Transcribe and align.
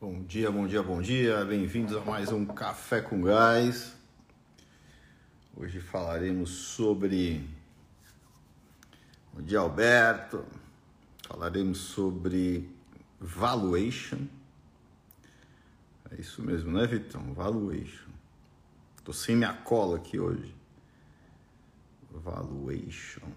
Bom 0.00 0.22
dia, 0.22 0.48
bom 0.48 0.64
dia, 0.64 0.80
bom 0.80 1.02
dia. 1.02 1.44
Bem-vindos 1.44 1.96
a 1.96 2.00
mais 2.00 2.30
um 2.30 2.46
Café 2.46 3.00
com 3.00 3.20
Gás. 3.20 3.96
Hoje 5.56 5.80
falaremos 5.80 6.50
sobre. 6.50 7.44
Bom 9.32 9.42
dia, 9.42 9.58
Alberto. 9.58 10.46
Falaremos 11.26 11.78
sobre 11.78 12.70
valuation. 13.18 14.18
É 16.12 16.20
isso 16.20 16.42
mesmo, 16.42 16.70
né, 16.70 16.86
Vitão? 16.86 17.34
Valuation. 17.34 18.12
Tô 19.02 19.12
sem 19.12 19.34
minha 19.34 19.52
cola 19.52 19.96
aqui 19.96 20.20
hoje. 20.20 20.54
Valuation. 22.08 23.32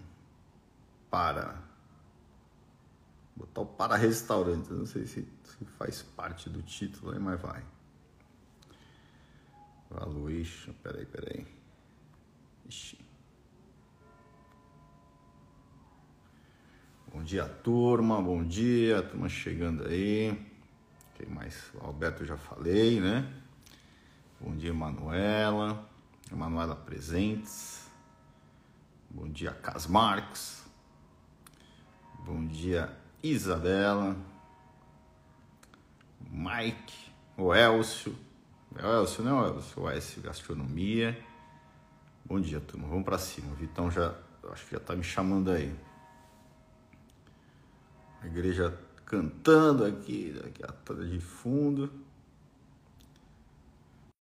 Para. 1.10 1.60
Botar 3.34 3.62
o 3.62 3.66
para 3.66 3.96
restaurante. 3.96 4.72
Não 4.72 4.86
sei 4.86 5.06
se, 5.08 5.26
se 5.58 5.64
faz 5.78 6.02
parte 6.02 6.48
do 6.48 6.62
título 6.62 7.18
mas 7.20 7.40
vai. 7.40 7.62
Valuation. 9.90 10.72
Peraí, 10.82 11.04
peraí. 11.06 11.46
Ixi. 12.68 12.98
Bom 17.12 17.22
dia, 17.22 17.46
turma. 17.46 18.20
Bom 18.20 18.42
dia, 18.42 19.02
turma 19.02 19.28
chegando 19.28 19.86
aí. 19.86 20.34
Quem 21.14 21.28
mais? 21.28 21.70
O 21.74 21.84
Alberto 21.84 22.24
já 22.24 22.38
falei, 22.38 23.00
né? 23.00 23.30
Bom 24.40 24.56
dia, 24.56 24.72
Manuela. 24.72 25.88
Manuela 26.30 26.74
Presentes. 26.74 27.86
Bom 29.10 29.28
dia, 29.28 29.52
Casmarques. 29.52 30.64
Bom 32.24 32.46
dia, 32.46 32.96
Isabela. 33.22 34.16
Mike. 36.52 37.10
O 37.36 37.54
Elcio. 37.54 38.14
É 38.76 38.86
o 38.86 39.00
Elcio, 39.00 39.24
não 39.24 39.38
é 39.38 39.50
o 39.50 39.54
Elcio? 39.54 39.82
O 39.82 39.90
S 39.90 40.20
Gastronomia. 40.20 41.18
Bom 42.24 42.38
dia, 42.38 42.60
turma. 42.60 42.86
Vamos 42.88 43.04
para 43.04 43.18
cima. 43.18 43.50
O 43.52 43.56
Vitão 43.56 43.90
já, 43.90 44.14
acho 44.50 44.66
que 44.66 44.72
já 44.72 44.80
tá 44.80 44.94
me 44.94 45.02
chamando 45.02 45.50
aí. 45.50 45.74
A 48.20 48.26
igreja 48.26 48.78
cantando 49.06 49.84
aqui, 49.84 50.38
aqui 50.44 50.62
a 50.62 51.04
de 51.04 51.20
fundo. 51.20 51.90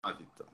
Ah, 0.02 0.11
Vitão. 0.11 0.47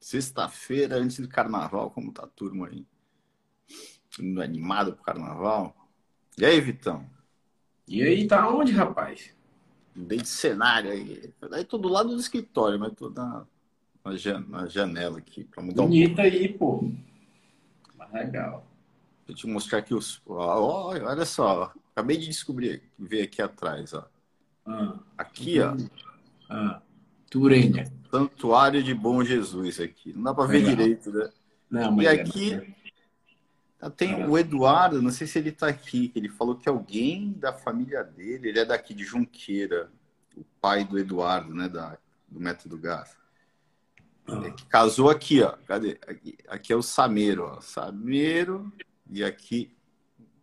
Sexta-feira, 0.00 0.96
antes 0.96 1.20
do 1.20 1.28
carnaval, 1.28 1.90
como 1.90 2.12
tá 2.12 2.24
a 2.24 2.28
turma 2.28 2.66
aí? 2.66 2.84
Tudo 4.10 4.42
animado 4.42 4.92
pro 4.94 5.04
carnaval? 5.04 5.74
E 6.36 6.44
aí, 6.44 6.60
Vitão? 6.60 7.08
E 7.86 8.02
aí, 8.02 8.26
tá 8.26 8.48
onde, 8.48 8.72
rapaz? 8.72 9.34
Bem 9.94 10.18
de 10.18 10.28
cenário 10.28 10.90
aí. 10.90 11.32
Aí 11.52 11.64
tô 11.64 11.76
do 11.78 11.88
lado 11.88 12.10
do 12.14 12.20
escritório, 12.20 12.78
mas 12.78 12.92
tô 12.94 13.10
na, 13.10 13.44
na, 14.04 14.16
jan- 14.16 14.44
na 14.48 14.66
janela 14.66 15.18
aqui 15.18 15.44
pra 15.44 15.62
mudar 15.62 15.82
um 15.82 15.86
Bonita 15.86 16.22
aí, 16.22 16.48
pô. 16.48 16.90
Legal. 18.12 18.66
Deixa 19.26 19.32
eu 19.32 19.36
te 19.36 19.46
mostrar 19.46 19.78
aqui 19.78 19.94
os. 19.94 20.20
ó, 20.26 20.88
olha 20.90 21.24
só, 21.24 21.72
acabei 21.92 22.16
de 22.16 22.26
descobrir, 22.26 22.82
ver 22.98 23.22
aqui 23.22 23.40
atrás, 23.40 23.94
ó. 23.94 24.06
Ah, 24.66 24.98
Aqui, 25.18 25.60
ó, 25.60 25.76
ah. 26.50 26.80
Turenha. 27.30 27.90
Santuário 28.10 28.82
de 28.82 28.92
Bom 28.94 29.24
Jesus 29.24 29.80
aqui. 29.80 30.12
Não 30.12 30.22
dá 30.24 30.34
pra 30.34 30.44
ver 30.46 30.62
direito, 30.64 31.10
né? 31.10 31.30
Não, 31.70 31.92
E 31.92 31.96
mas 31.96 32.06
aqui- 32.20 32.52
é- 32.52 32.60
Tá, 32.60 32.66
Tem 33.90 34.24
o 34.26 34.38
Eduardo, 34.38 35.02
não 35.02 35.10
sei 35.10 35.26
se 35.26 35.38
ele 35.38 35.50
tá 35.50 35.66
aqui, 35.66 36.08
que 36.08 36.18
ele 36.18 36.28
falou 36.28 36.54
que 36.54 36.68
alguém 36.68 37.32
da 37.32 37.52
família 37.52 38.04
dele, 38.04 38.48
ele 38.48 38.60
é 38.60 38.64
daqui 38.64 38.94
de 38.94 39.04
Junqueira, 39.04 39.90
o 40.36 40.44
pai 40.60 40.84
do 40.84 40.98
Eduardo, 40.98 41.52
né, 41.52 41.68
da, 41.68 41.98
do 42.28 42.40
Método 42.40 42.78
Gás. 42.78 43.16
É 44.46 44.50
que 44.52 44.64
casou 44.66 45.10
aqui, 45.10 45.42
ó. 45.42 45.56
Cadê? 45.66 45.98
Aqui, 46.06 46.38
aqui 46.46 46.72
é 46.72 46.76
o 46.76 46.82
Sameiro, 46.82 47.44
ó. 47.44 47.60
Sameiro 47.60 48.72
e 49.10 49.24
aqui 49.24 49.74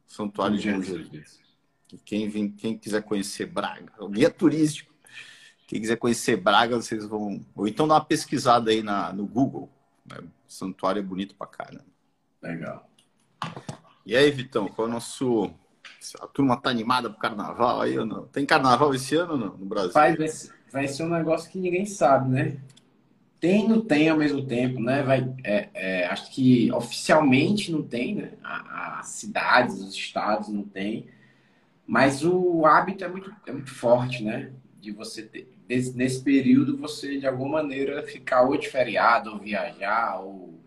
Santuário 0.06 0.58
de 0.58 0.64
Jesus. 0.64 1.40
E 1.94 1.98
quem, 1.98 2.28
vem, 2.28 2.52
quem 2.52 2.78
quiser 2.78 3.04
conhecer 3.04 3.46
Braga, 3.46 3.94
o 4.00 4.10
guia 4.10 4.30
turístico, 4.30 4.94
quem 5.68 5.80
quiser 5.80 5.96
conhecer 5.98 6.36
Braga, 6.36 6.76
vocês 6.76 7.06
vão. 7.06 7.46
Ou 7.56 7.68
então 7.68 7.88
dá 7.88 7.94
uma 7.96 8.04
pesquisada 8.04 8.72
aí 8.72 8.84
na, 8.84 9.14
no 9.14 9.26
Google. 9.26 9.72
né? 10.06 10.18
O 10.20 10.30
santuário 10.52 11.00
é 11.00 11.04
bonito 11.04 11.36
pra 11.36 11.48
caramba. 11.48 11.86
Legal. 12.42 12.89
E 14.06 14.16
aí, 14.16 14.32
Vitão, 14.32 14.68
qual 14.68 14.88
é 14.88 14.90
o 14.90 14.94
nosso. 14.94 15.52
A 16.20 16.28
turma 16.28 16.58
tá 16.58 16.70
animada 16.70 17.10
pro 17.10 17.20
carnaval 17.20 17.82
aí 17.82 17.98
ou 18.00 18.06
não? 18.06 18.26
Tem 18.26 18.46
carnaval 18.46 18.94
esse 18.96 19.16
ano 19.16 19.38
não, 19.38 19.58
no 19.58 19.66
Brasil? 19.66 19.90
Rapaz, 19.90 20.18
vai 20.18 20.28
ser, 20.28 20.52
vai 20.72 20.88
ser 20.88 21.04
um 21.04 21.10
negócio 21.10 21.52
que 21.52 21.60
ninguém 21.60 21.86
sabe, 21.86 22.30
né? 22.30 22.58
Tem 23.40 23.68
não 23.68 23.82
tem 23.82 24.10
ao 24.10 24.18
mesmo 24.18 24.46
tempo, 24.46 24.80
né? 24.82 25.04
Vai, 25.04 25.34
é, 25.44 25.70
é, 25.74 26.06
acho 26.08 26.32
que 26.32 26.72
oficialmente 26.74 27.72
não 27.72 27.84
tem, 27.84 28.16
né? 28.16 28.32
As 28.44 29.08
cidades, 29.08 29.76
os 29.76 29.94
estados 29.94 30.50
não 30.50 30.64
tem. 30.64 31.08
Mas 31.86 32.24
o 32.24 32.66
hábito 32.66 33.04
é 33.04 33.08
muito, 33.08 33.34
é 33.46 33.52
muito 33.52 33.74
forte, 33.74 34.24
né? 34.24 34.52
De 34.82 34.92
você 34.92 35.24
ter, 35.24 35.52
nesse, 35.68 35.96
nesse 35.96 36.24
período, 36.24 36.78
você 36.78 37.20
de 37.20 37.28
alguma 37.28 37.62
maneira 37.62 38.02
ficar 38.04 38.42
ou 38.42 38.58
de 38.58 38.68
feriado, 38.68 39.32
ou 39.32 39.40
viajar, 39.40 40.20
ou, 40.20 40.60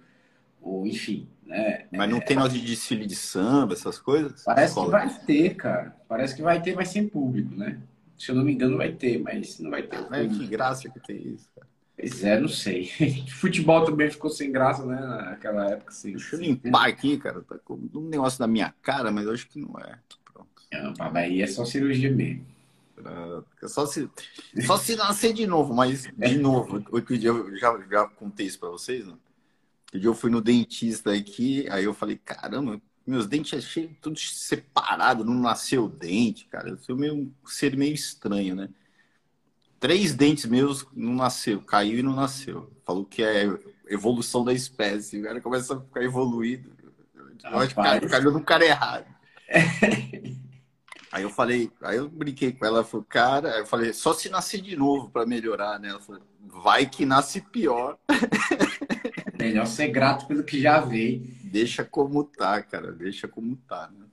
ou 0.60 0.86
enfim, 0.86 1.28
né? 1.52 1.84
Mas 1.92 2.10
não 2.10 2.18
tem 2.18 2.36
nós 2.36 2.52
de 2.52 2.60
desfile 2.60 3.06
de 3.06 3.14
samba, 3.14 3.74
essas 3.74 3.98
coisas? 3.98 4.42
Parece 4.42 4.74
que 4.74 4.86
vai 4.88 5.08
ter, 5.26 5.54
cara. 5.54 5.94
Parece 6.08 6.34
que 6.34 6.42
vai 6.42 6.62
ter, 6.62 6.74
mas 6.74 6.88
sem 6.88 7.06
público, 7.06 7.54
né? 7.54 7.78
Se 8.18 8.30
eu 8.30 8.34
não 8.34 8.44
me 8.44 8.54
engano, 8.54 8.78
vai 8.78 8.92
ter, 8.92 9.20
mas 9.20 9.58
não 9.58 9.70
vai 9.70 9.82
ter. 9.82 9.98
Que 10.30 10.46
graça 10.46 10.88
que 10.88 10.98
tem 11.00 11.16
isso, 11.34 11.48
cara. 11.54 11.68
Pois 11.94 12.24
é, 12.24 12.40
não 12.40 12.48
sei. 12.48 12.90
Futebol 13.28 13.84
também 13.84 14.10
ficou 14.10 14.30
sem 14.30 14.50
graça, 14.50 14.84
né? 14.86 14.98
Naquela 14.98 15.70
época, 15.70 15.90
assim. 15.90 16.12
Deixa 16.12 16.36
eu 16.36 16.40
limpar 16.40 16.88
aqui, 16.88 17.18
cara. 17.18 17.42
Tá 17.42 17.58
com 17.62 17.78
um 17.94 18.08
negócio 18.08 18.40
na 18.40 18.46
minha 18.46 18.74
cara, 18.82 19.10
mas 19.10 19.26
eu 19.26 19.32
acho 19.32 19.46
que 19.48 19.60
não 19.60 19.78
é. 19.78 19.98
Pronto. 20.32 20.48
Não, 20.72 21.12
Bahia 21.12 21.44
é 21.44 21.46
só 21.46 21.64
cirurgia 21.66 22.10
mesmo. 22.10 22.46
É 23.60 23.68
Só 23.68 23.84
se, 23.84 24.08
só 24.64 24.76
se 24.76 24.94
nascer 24.94 25.32
de 25.32 25.46
novo, 25.46 25.74
mas 25.74 26.04
de 26.16 26.38
novo. 26.38 26.82
Outro 26.90 27.18
dia 27.18 27.30
eu 27.30 27.56
já, 27.56 27.76
já 27.90 28.06
contei 28.06 28.46
isso 28.46 28.60
pra 28.60 28.68
vocês, 28.70 29.06
né? 29.06 29.14
Dia 29.98 30.08
eu 30.08 30.14
fui 30.14 30.30
no 30.30 30.40
dentista 30.40 31.12
aqui, 31.12 31.68
aí 31.70 31.84
eu 31.84 31.92
falei, 31.92 32.16
caramba, 32.16 32.80
meus 33.06 33.26
dentes 33.26 33.52
é 33.52 33.60
cheio, 33.60 33.96
tudo 34.00 34.18
separado, 34.18 35.24
não 35.24 35.34
nasceu 35.34 35.88
dente, 35.88 36.46
cara. 36.46 36.70
Eu 36.70 36.78
sou 36.78 36.96
meio, 36.96 37.14
um 37.14 37.32
ser 37.46 37.76
meio 37.76 37.94
estranho, 37.94 38.54
né? 38.54 38.68
Três 39.80 40.14
dentes 40.14 40.46
meus 40.46 40.86
não 40.94 41.14
nasceu, 41.14 41.60
caiu 41.60 41.98
e 41.98 42.02
não 42.02 42.14
nasceu. 42.14 42.72
Falou 42.84 43.04
que 43.04 43.22
é 43.22 43.46
evolução 43.88 44.44
da 44.44 44.52
espécie. 44.52 45.20
O 45.20 45.24
cara 45.24 45.40
começa 45.40 45.76
a 45.76 45.80
ficar 45.80 46.02
evoluído. 46.04 46.72
Eu 47.50 47.58
acho 47.58 47.74
que 47.74 47.80
o 47.80 47.82
cara 47.82 47.94
Rapaz. 47.96 48.10
caiu 48.10 48.30
no 48.30 48.44
cara 48.44 48.64
errado. 48.64 49.06
Aí 51.10 51.24
eu 51.24 51.30
falei, 51.30 51.70
aí 51.82 51.98
eu 51.98 52.08
brinquei 52.08 52.52
com 52.52 52.64
ela, 52.64 52.78
ela 52.78 52.84
falou, 52.86 53.04
cara, 53.06 53.52
aí 53.52 53.60
eu 53.60 53.66
falei, 53.66 53.92
só 53.92 54.14
se 54.14 54.30
nascer 54.30 54.62
de 54.62 54.74
novo 54.74 55.10
pra 55.10 55.26
melhorar, 55.26 55.78
né? 55.78 55.90
Ela 55.90 56.00
falou, 56.00 56.22
vai 56.40 56.86
que 56.86 57.04
nasce 57.04 57.42
pior. 57.42 57.98
Melhor 59.42 59.66
ser 59.66 59.88
grato 59.88 60.26
pelo 60.26 60.44
que 60.44 60.60
já 60.60 60.80
veio. 60.80 61.26
Deixa 61.42 61.84
como 61.84 62.24
tá, 62.24 62.62
cara, 62.62 62.92
deixa 62.92 63.26
como 63.28 63.56
tá, 63.56 63.90
né? 63.92 64.06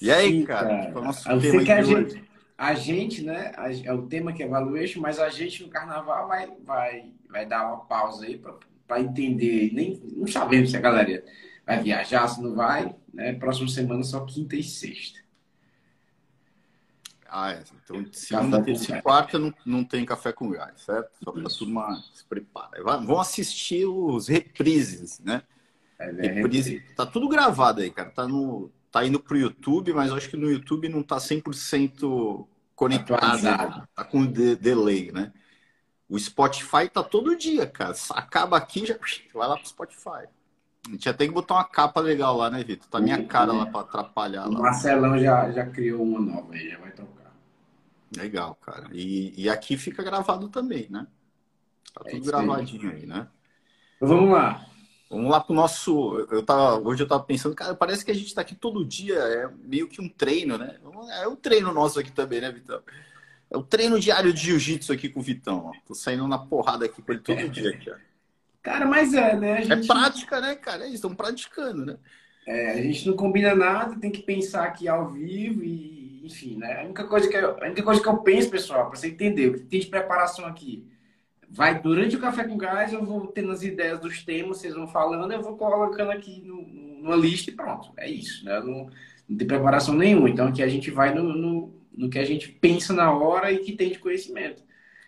E 0.00 0.10
aí, 0.10 0.40
Sim, 0.40 0.44
cara, 0.44 0.92
qual 0.92 0.98
é 0.98 0.98
o 0.98 1.04
nosso 1.04 1.28
Eu 1.28 1.40
tema 1.40 1.64
que 1.64 1.72
a 1.72 1.82
gente, 1.82 2.14
hoje? 2.14 2.24
a 2.56 2.74
gente, 2.74 3.22
né? 3.22 3.52
É 3.84 3.92
o 3.92 4.02
tema 4.02 4.32
que 4.32 4.42
é 4.42 4.46
valuation, 4.46 5.00
mas 5.00 5.18
a 5.18 5.28
gente 5.28 5.62
no 5.62 5.68
carnaval 5.68 6.28
vai, 6.28 6.48
vai, 6.64 7.12
vai 7.28 7.46
dar 7.46 7.66
uma 7.66 7.78
pausa 7.78 8.26
aí 8.26 8.38
pra, 8.38 8.54
pra 8.86 9.00
entender. 9.00 9.72
Nem, 9.72 10.00
não 10.16 10.26
sabemos 10.26 10.70
se 10.70 10.76
a 10.76 10.80
galera 10.80 11.24
vai 11.66 11.82
viajar, 11.82 12.28
se 12.28 12.40
não 12.40 12.54
vai. 12.54 12.94
Né? 13.12 13.32
Próxima 13.32 13.68
semana 13.68 14.04
só 14.04 14.24
quinta 14.24 14.54
e 14.54 14.62
sexta. 14.62 15.18
Ah, 17.28 17.52
é. 17.52 17.62
Então, 17.84 18.04
segunda, 18.12 18.62
terça 18.62 18.96
e 18.96 19.02
quarta 19.02 19.38
não, 19.38 19.52
não 19.64 19.84
tem 19.84 20.04
café 20.04 20.32
com 20.32 20.50
gás, 20.50 20.80
certo? 20.80 21.10
Só 21.22 21.32
Isso. 21.36 21.58
turma 21.58 22.02
se 22.14 22.24
preparar. 22.24 23.04
Vão 23.04 23.20
assistir 23.20 23.86
os 23.86 24.28
reprises, 24.28 25.20
né? 25.20 25.42
É, 25.98 26.12
né? 26.12 26.28
Reprise. 26.28 26.80
Tá 26.96 27.04
tudo 27.04 27.28
gravado 27.28 27.80
aí, 27.80 27.90
cara. 27.90 28.10
Tá, 28.10 28.26
no, 28.26 28.70
tá 28.90 29.04
indo 29.04 29.20
pro 29.20 29.36
YouTube, 29.36 29.92
mas 29.92 30.10
eu 30.10 30.16
acho 30.16 30.30
que 30.30 30.36
no 30.36 30.50
YouTube 30.50 30.88
não 30.88 31.02
tá 31.02 31.18
100% 31.20 32.46
conectado. 32.74 33.16
Atualizado. 33.24 33.88
Tá 33.94 34.04
com 34.04 34.24
de- 34.24 34.56
delay, 34.56 35.10
né? 35.12 35.32
O 36.08 36.18
Spotify 36.18 36.88
tá 36.90 37.02
todo 37.02 37.36
dia, 37.36 37.66
cara. 37.66 37.94
Acaba 38.12 38.56
aqui 38.56 38.86
já 38.86 38.96
vai 39.34 39.48
lá 39.48 39.56
pro 39.58 39.68
Spotify. 39.68 40.26
A 40.86 40.90
gente 40.92 41.04
ia 41.04 41.12
ter 41.12 41.26
que 41.26 41.34
botar 41.34 41.54
uma 41.54 41.64
capa 41.64 42.00
legal 42.00 42.34
lá, 42.36 42.48
né, 42.48 42.64
Vitor? 42.64 42.88
Tá 42.88 42.98
minha 42.98 43.22
cara 43.26 43.52
lá 43.52 43.66
pra 43.66 43.80
atrapalhar 43.80 44.48
O 44.48 44.52
lá. 44.54 44.60
Marcelão 44.60 45.18
já, 45.18 45.50
já 45.50 45.66
criou 45.66 46.02
uma 46.02 46.18
nova 46.18 46.54
aí, 46.54 46.70
já 46.70 46.78
vai 46.78 46.90
trocar. 46.92 47.17
Legal, 48.16 48.54
cara. 48.56 48.88
E, 48.92 49.34
e 49.36 49.48
aqui 49.48 49.76
fica 49.76 50.02
gravado 50.02 50.48
também, 50.48 50.86
né? 50.90 51.06
Tá 51.94 52.02
É 52.06 52.10
tudo 52.10 52.22
isso 52.22 52.36
aí. 52.36 52.46
gravadinho 52.46 52.90
aí, 52.90 53.06
né? 53.06 53.28
Então, 53.96 54.08
vamos 54.08 54.30
lá. 54.30 54.64
Vamos 55.10 55.30
lá 55.30 55.40
pro 55.40 55.54
nosso. 55.54 56.26
Eu 56.30 56.42
tava, 56.42 56.78
hoje 56.86 57.02
eu 57.02 57.08
tava 57.08 57.22
pensando, 57.22 57.54
cara, 57.54 57.74
parece 57.74 58.04
que 58.04 58.10
a 58.10 58.14
gente 58.14 58.34
tá 58.34 58.42
aqui 58.42 58.54
todo 58.54 58.84
dia, 58.84 59.16
é 59.16 59.50
meio 59.64 59.88
que 59.88 60.00
um 60.00 60.08
treino, 60.08 60.58
né? 60.58 60.78
É 61.22 61.26
um 61.26 61.36
treino 61.36 61.72
nosso 61.72 61.98
aqui 61.98 62.12
também, 62.12 62.40
né, 62.40 62.52
Vitão? 62.52 62.82
É 63.50 63.56
o 63.56 63.62
treino 63.62 63.98
diário 63.98 64.32
de 64.32 64.42
jiu-jitsu 64.42 64.92
aqui 64.92 65.08
com 65.08 65.20
o 65.20 65.22
Vitão. 65.22 65.66
Ó. 65.66 65.72
Tô 65.86 65.94
saindo 65.94 66.28
na 66.28 66.38
porrada 66.38 66.84
aqui 66.84 67.00
com 67.00 67.12
ele 67.12 67.22
todo 67.22 67.48
dia. 67.48 67.70
Aqui, 67.70 67.90
Cara, 68.62 68.86
mas 68.86 69.14
é, 69.14 69.34
né? 69.34 69.60
É 69.60 69.62
gente... 69.62 69.84
É 69.84 69.86
prática, 69.86 70.40
né, 70.40 70.54
cara? 70.54 70.82
Eles 70.82 70.96
estão 70.96 71.14
praticando, 71.14 71.86
né? 71.86 71.96
É, 72.46 72.72
a 72.72 72.82
gente 72.82 73.06
não 73.06 73.16
combina 73.16 73.54
nada, 73.54 73.98
tem 73.98 74.10
que 74.10 74.22
pensar 74.22 74.64
aqui 74.64 74.86
ao 74.88 75.10
vivo 75.10 75.62
e, 75.62 75.97
enfim, 76.28 76.56
né? 76.56 76.80
A 76.80 76.84
única 76.84 77.04
coisa 77.04 77.28
que 77.28 77.36
eu, 77.36 77.50
a 77.50 77.64
única 77.64 77.82
coisa 77.82 78.00
que 78.00 78.08
eu 78.08 78.18
penso, 78.18 78.50
pessoal, 78.50 78.88
para 78.88 78.98
você 78.98 79.08
entender, 79.08 79.48
o 79.48 79.54
que 79.54 79.60
tem 79.60 79.80
de 79.80 79.86
preparação 79.86 80.44
aqui. 80.46 80.86
Vai, 81.50 81.80
durante 81.80 82.14
o 82.14 82.20
Café 82.20 82.44
com 82.44 82.58
Gás, 82.58 82.92
eu 82.92 83.02
vou 83.04 83.26
tendo 83.28 83.50
as 83.50 83.62
ideias 83.62 83.98
dos 83.98 84.22
temas, 84.22 84.58
vocês 84.58 84.74
vão 84.74 84.86
falando, 84.86 85.32
eu 85.32 85.42
vou 85.42 85.56
colocando 85.56 86.10
aqui 86.10 86.42
no, 86.42 86.60
numa 86.62 87.16
lista 87.16 87.50
e 87.50 87.54
pronto. 87.54 87.90
É 87.96 88.08
isso, 88.08 88.44
né? 88.44 88.60
Não, 88.60 88.90
não 89.26 89.36
tem 89.36 89.46
preparação 89.46 89.94
nenhuma. 89.94 90.28
Então, 90.28 90.48
aqui 90.48 90.62
a 90.62 90.68
gente 90.68 90.90
vai 90.90 91.14
no, 91.14 91.22
no, 91.22 91.74
no 91.96 92.10
que 92.10 92.18
a 92.18 92.24
gente 92.24 92.48
pensa 92.48 92.92
na 92.92 93.10
hora 93.10 93.50
e 93.50 93.58
que 93.58 93.72
tem 93.72 93.90
de 93.90 93.98
conhecimento. 93.98 94.62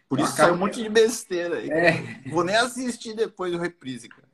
Por 0.08 0.18
então, 0.18 0.26
isso 0.26 0.36
sai 0.36 0.50
um 0.50 0.56
monte 0.56 0.82
de 0.82 0.88
besteira 0.88 1.58
aí. 1.58 1.70
É. 1.70 2.20
Vou 2.26 2.42
nem 2.42 2.56
assistir 2.56 3.14
depois 3.14 3.52
o 3.54 3.58
reprise, 3.58 4.08
cara. 4.08 4.28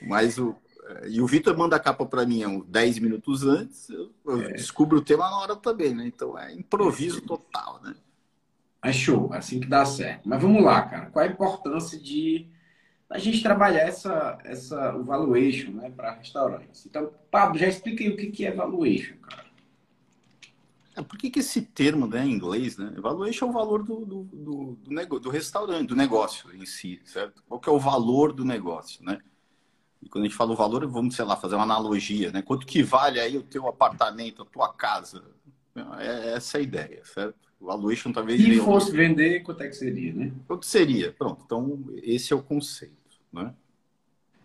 Mas 0.00 0.38
o. 0.38 0.56
É, 0.86 1.08
e 1.08 1.20
o 1.20 1.26
Vitor 1.26 1.56
manda 1.56 1.76
a 1.76 1.80
capa 1.80 2.06
para 2.06 2.24
mim 2.24 2.44
uns 2.46 2.64
10 2.66 2.98
minutos 3.00 3.44
antes, 3.44 3.88
eu, 3.90 4.12
é. 4.40 4.52
descubro 4.52 4.98
o 4.98 5.02
tema 5.02 5.28
na 5.28 5.38
hora 5.38 5.56
também, 5.56 5.94
né? 5.94 6.06
Então 6.06 6.38
é 6.38 6.52
improviso 6.52 7.20
total, 7.20 7.80
né? 7.82 7.94
É 8.82 8.92
show, 8.92 9.32
assim 9.32 9.58
que 9.58 9.66
dá 9.66 9.84
certo. 9.84 10.28
Mas 10.28 10.40
vamos 10.40 10.62
lá, 10.62 10.82
cara. 10.82 11.06
Qual 11.06 11.24
a 11.24 11.28
importância 11.28 11.98
de 11.98 12.48
a 13.10 13.18
gente 13.18 13.42
trabalhar 13.42 13.80
essa, 13.80 14.38
essa, 14.44 14.94
o 14.94 15.02
valuation 15.02 15.72
né, 15.72 15.90
para 15.90 16.12
restaurantes? 16.12 16.86
Então, 16.86 17.10
Pablo, 17.30 17.58
já 17.58 17.66
expliquei 17.66 18.08
o 18.08 18.16
que, 18.16 18.28
que 18.28 18.46
é 18.46 18.52
valuation, 18.52 19.16
cara. 19.16 19.46
É, 20.94 21.02
por 21.02 21.18
que, 21.18 21.30
que 21.30 21.40
esse 21.40 21.62
termo 21.62 22.06
né, 22.06 22.24
em 22.24 22.30
inglês, 22.30 22.78
né? 22.78 22.94
Valuation 22.98 23.46
é 23.46 23.48
o 23.48 23.52
valor 23.52 23.82
do, 23.82 24.06
do, 24.06 24.24
do, 24.24 24.78
do, 24.82 25.20
do 25.20 25.30
restaurante, 25.30 25.88
do 25.88 25.96
negócio 25.96 26.54
em 26.54 26.64
si, 26.64 27.00
certo? 27.04 27.42
Qual 27.48 27.60
que 27.60 27.68
é 27.68 27.72
o 27.72 27.78
valor 27.78 28.32
do 28.32 28.44
negócio, 28.44 29.04
né? 29.04 29.18
E 30.02 30.08
quando 30.08 30.24
a 30.24 30.28
gente 30.28 30.36
fala 30.36 30.52
o 30.52 30.56
valor, 30.56 30.86
vamos, 30.86 31.16
sei 31.16 31.24
lá, 31.24 31.36
fazer 31.36 31.54
uma 31.54 31.64
analogia, 31.64 32.30
né? 32.30 32.42
Quanto 32.42 32.66
que 32.66 32.82
vale 32.82 33.18
aí 33.18 33.36
o 33.36 33.42
teu 33.42 33.66
apartamento, 33.66 34.42
a 34.42 34.46
tua 34.46 34.72
casa? 34.72 35.22
É 35.98 36.34
essa 36.34 36.58
a 36.58 36.60
ideia, 36.60 37.02
certo? 37.04 37.36
O 37.60 37.66
valuation 37.66 38.12
talvez... 38.12 38.40
Se 38.40 38.56
fosse 38.60 38.92
vender, 38.92 39.42
quanto 39.42 39.62
é 39.62 39.68
que 39.68 39.76
seria, 39.76 40.12
né? 40.12 40.32
Quanto 40.46 40.64
seria? 40.64 41.12
Pronto, 41.12 41.42
então 41.44 41.84
esse 42.02 42.32
é 42.32 42.36
o 42.36 42.42
conceito, 42.42 42.94
né? 43.32 43.52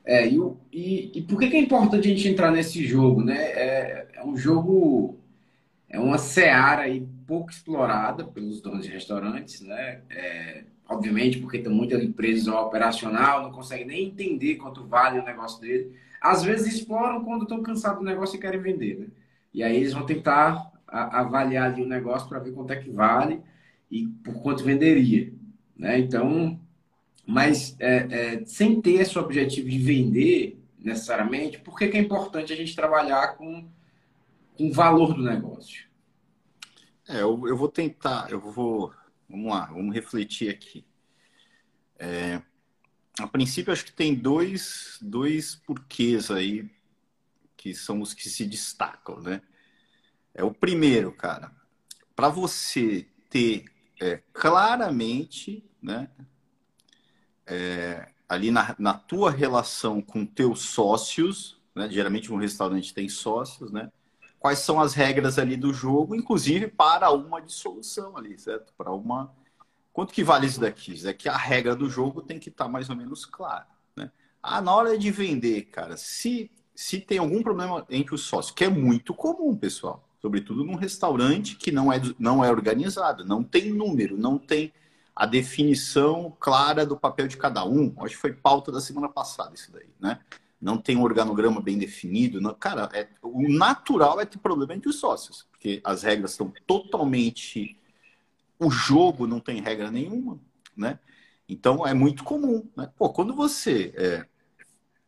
É, 0.03 0.27
e, 0.27 0.39
e, 0.71 1.19
e 1.19 1.21
por 1.21 1.39
que, 1.39 1.49
que 1.49 1.55
é 1.55 1.59
importante 1.59 2.07
a 2.07 2.11
gente 2.11 2.27
entrar 2.27 2.51
nesse 2.51 2.85
jogo, 2.85 3.23
né? 3.23 3.37
É, 3.37 4.07
é 4.15 4.25
um 4.25 4.35
jogo, 4.35 5.19
é 5.87 5.99
uma 5.99 6.17
seara 6.17 6.83
aí 6.83 7.07
pouco 7.27 7.51
explorada 7.51 8.25
pelos 8.25 8.61
donos 8.61 8.85
de 8.85 8.91
restaurantes, 8.91 9.61
né? 9.61 10.01
É, 10.09 10.63
obviamente 10.91 11.39
porque 11.39 11.59
tem 11.59 11.71
muitas 11.71 12.03
empresas 12.03 12.47
operacional, 12.47 13.43
não 13.43 13.51
conseguem 13.51 13.87
nem 13.87 14.07
entender 14.07 14.55
quanto 14.55 14.85
vale 14.85 15.19
o 15.19 15.23
negócio 15.23 15.61
dele. 15.61 15.95
Às 16.19 16.43
vezes 16.43 16.75
exploram 16.75 17.23
quando 17.23 17.43
estão 17.43 17.63
cansados 17.63 17.99
do 17.99 18.05
negócio 18.05 18.35
e 18.35 18.39
querem 18.39 18.59
vender, 18.59 18.99
né? 18.99 19.07
E 19.53 19.63
aí 19.63 19.77
eles 19.77 19.93
vão 19.93 20.05
tentar 20.05 20.71
avaliar 20.87 21.71
ali 21.71 21.81
o 21.81 21.87
negócio 21.87 22.27
para 22.27 22.39
ver 22.39 22.51
quanto 22.51 22.71
é 22.71 22.75
que 22.75 22.89
vale 22.89 23.41
e 23.89 24.07
por 24.23 24.35
quanto 24.41 24.63
venderia, 24.63 25.33
né? 25.77 25.97
Então, 25.97 26.59
mas 27.25 27.75
é, 27.79 27.95
é, 28.11 28.45
sem 28.45 28.81
ter 28.81 29.01
esse 29.01 29.17
objetivo 29.17 29.69
de 29.69 29.79
vender 29.79 30.61
necessariamente, 30.77 31.59
por 31.59 31.77
que, 31.77 31.87
que 31.87 31.97
é 31.97 32.01
importante 32.01 32.51
a 32.51 32.55
gente 32.55 32.75
trabalhar 32.75 33.37
com, 33.37 33.65
com 34.57 34.67
o 34.67 34.73
valor 34.73 35.13
do 35.13 35.23
negócio? 35.23 35.85
É, 37.07 37.21
eu, 37.21 37.47
eu 37.47 37.55
vou 37.55 37.69
tentar, 37.69 38.29
eu 38.29 38.39
vou, 38.39 38.91
vamos 39.31 39.51
lá, 39.51 39.65
vamos 39.65 39.95
refletir 39.95 40.49
aqui. 40.49 40.85
É, 41.97 42.41
a 43.19 43.27
princípio, 43.27 43.71
acho 43.71 43.85
que 43.85 43.91
tem 43.91 44.13
dois, 44.13 44.97
dois 45.01 45.55
porquês 45.55 46.29
aí 46.29 46.69
que 47.55 47.73
são 47.75 48.01
os 48.01 48.13
que 48.13 48.27
se 48.27 48.45
destacam, 48.45 49.21
né? 49.21 49.41
É 50.33 50.43
o 50.43 50.51
primeiro, 50.51 51.11
cara, 51.11 51.51
para 52.15 52.27
você 52.29 53.07
ter 53.29 53.65
é, 54.01 54.21
claramente, 54.33 55.63
né, 55.81 56.09
é, 57.45 58.09
ali 58.27 58.49
na, 58.49 58.75
na 58.79 58.93
tua 58.93 59.29
relação 59.29 60.01
com 60.01 60.25
teus 60.25 60.61
sócios, 60.61 61.61
né, 61.75 61.89
geralmente 61.89 62.31
um 62.31 62.37
restaurante 62.37 62.93
tem 62.93 63.07
sócios, 63.09 63.71
né, 63.71 63.91
quais 64.41 64.59
são 64.59 64.81
as 64.81 64.93
regras 64.93 65.39
ali 65.39 65.55
do 65.55 65.73
jogo, 65.73 66.13
inclusive 66.13 66.67
para 66.67 67.09
uma 67.11 67.41
dissolução 67.41 68.17
ali, 68.17 68.37
certo? 68.37 68.73
Para 68.77 68.91
uma 68.91 69.33
quanto 69.93 70.13
que 70.13 70.23
vale 70.23 70.47
isso 70.47 70.59
daqui? 70.59 70.93
Isso 70.93 71.05
daqui 71.05 71.29
a 71.29 71.37
regra 71.37 71.75
do 71.75 71.89
jogo 71.89 72.21
tem 72.21 72.37
que 72.37 72.49
estar 72.49 72.65
tá 72.65 72.69
mais 72.69 72.89
ou 72.89 72.95
menos 72.97 73.25
clara, 73.25 73.67
né? 73.95 74.11
Ah, 74.43 74.61
na 74.61 74.75
hora 74.75 74.97
de 74.97 75.09
vender, 75.11 75.63
cara, 75.67 75.95
se 75.95 76.51
se 76.75 76.99
tem 76.99 77.19
algum 77.19 77.41
problema 77.41 77.85
entre 77.89 78.15
os 78.15 78.23
sócios, 78.23 78.53
que 78.53 78.65
é 78.65 78.69
muito 78.69 79.13
comum, 79.13 79.55
pessoal 79.55 80.03
sobretudo 80.21 80.63
num 80.63 80.75
restaurante 80.75 81.55
que 81.55 81.71
não 81.71 81.91
é, 81.91 81.99
não 82.19 82.45
é 82.45 82.51
organizado, 82.51 83.25
não 83.25 83.43
tem 83.43 83.73
número, 83.73 84.15
não 84.15 84.37
tem 84.37 84.71
a 85.15 85.25
definição 85.25 86.35
clara 86.39 86.85
do 86.85 86.95
papel 86.95 87.27
de 87.27 87.35
cada 87.35 87.65
um. 87.65 87.93
Acho 87.97 88.15
que 88.15 88.21
foi 88.21 88.33
pauta 88.33 88.71
da 88.71 88.79
semana 88.79 89.09
passada 89.09 89.55
isso 89.55 89.71
daí, 89.71 89.89
né? 89.99 90.19
Não 90.61 90.77
tem 90.77 90.95
um 90.95 91.03
organograma 91.03 91.59
bem 91.59 91.77
definido. 91.77 92.39
Não... 92.39 92.53
Cara, 92.53 92.89
é... 92.93 93.07
o 93.21 93.49
natural 93.51 94.19
é 94.19 94.25
ter 94.25 94.37
problema 94.37 94.75
entre 94.75 94.89
os 94.89 94.97
sócios, 94.97 95.47
porque 95.51 95.81
as 95.83 96.03
regras 96.03 96.31
estão 96.31 96.53
totalmente. 96.67 97.77
O 98.59 98.69
jogo 98.69 99.25
não 99.25 99.39
tem 99.39 99.59
regra 99.61 99.89
nenhuma, 99.89 100.39
né? 100.77 100.99
Então 101.49 101.85
é 101.85 101.93
muito 101.93 102.23
comum, 102.23 102.69
né? 102.77 102.89
Pô, 102.95 103.09
quando 103.09 103.33
você 103.35 103.91
é, 103.97 104.25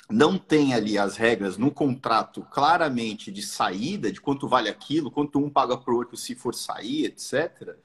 não 0.09 0.37
tem 0.37 0.73
ali 0.73 0.97
as 0.97 1.15
regras 1.15 1.57
no 1.57 1.71
contrato 1.71 2.45
claramente 2.51 3.31
de 3.31 3.41
saída, 3.41 4.11
de 4.11 4.19
quanto 4.19 4.47
vale 4.47 4.69
aquilo, 4.69 5.09
quanto 5.11 5.39
um 5.39 5.49
paga 5.49 5.77
para 5.77 5.93
o 5.93 5.97
outro 5.97 6.17
se 6.17 6.35
for 6.35 6.53
sair, 6.53 7.05
etc. 7.05 7.77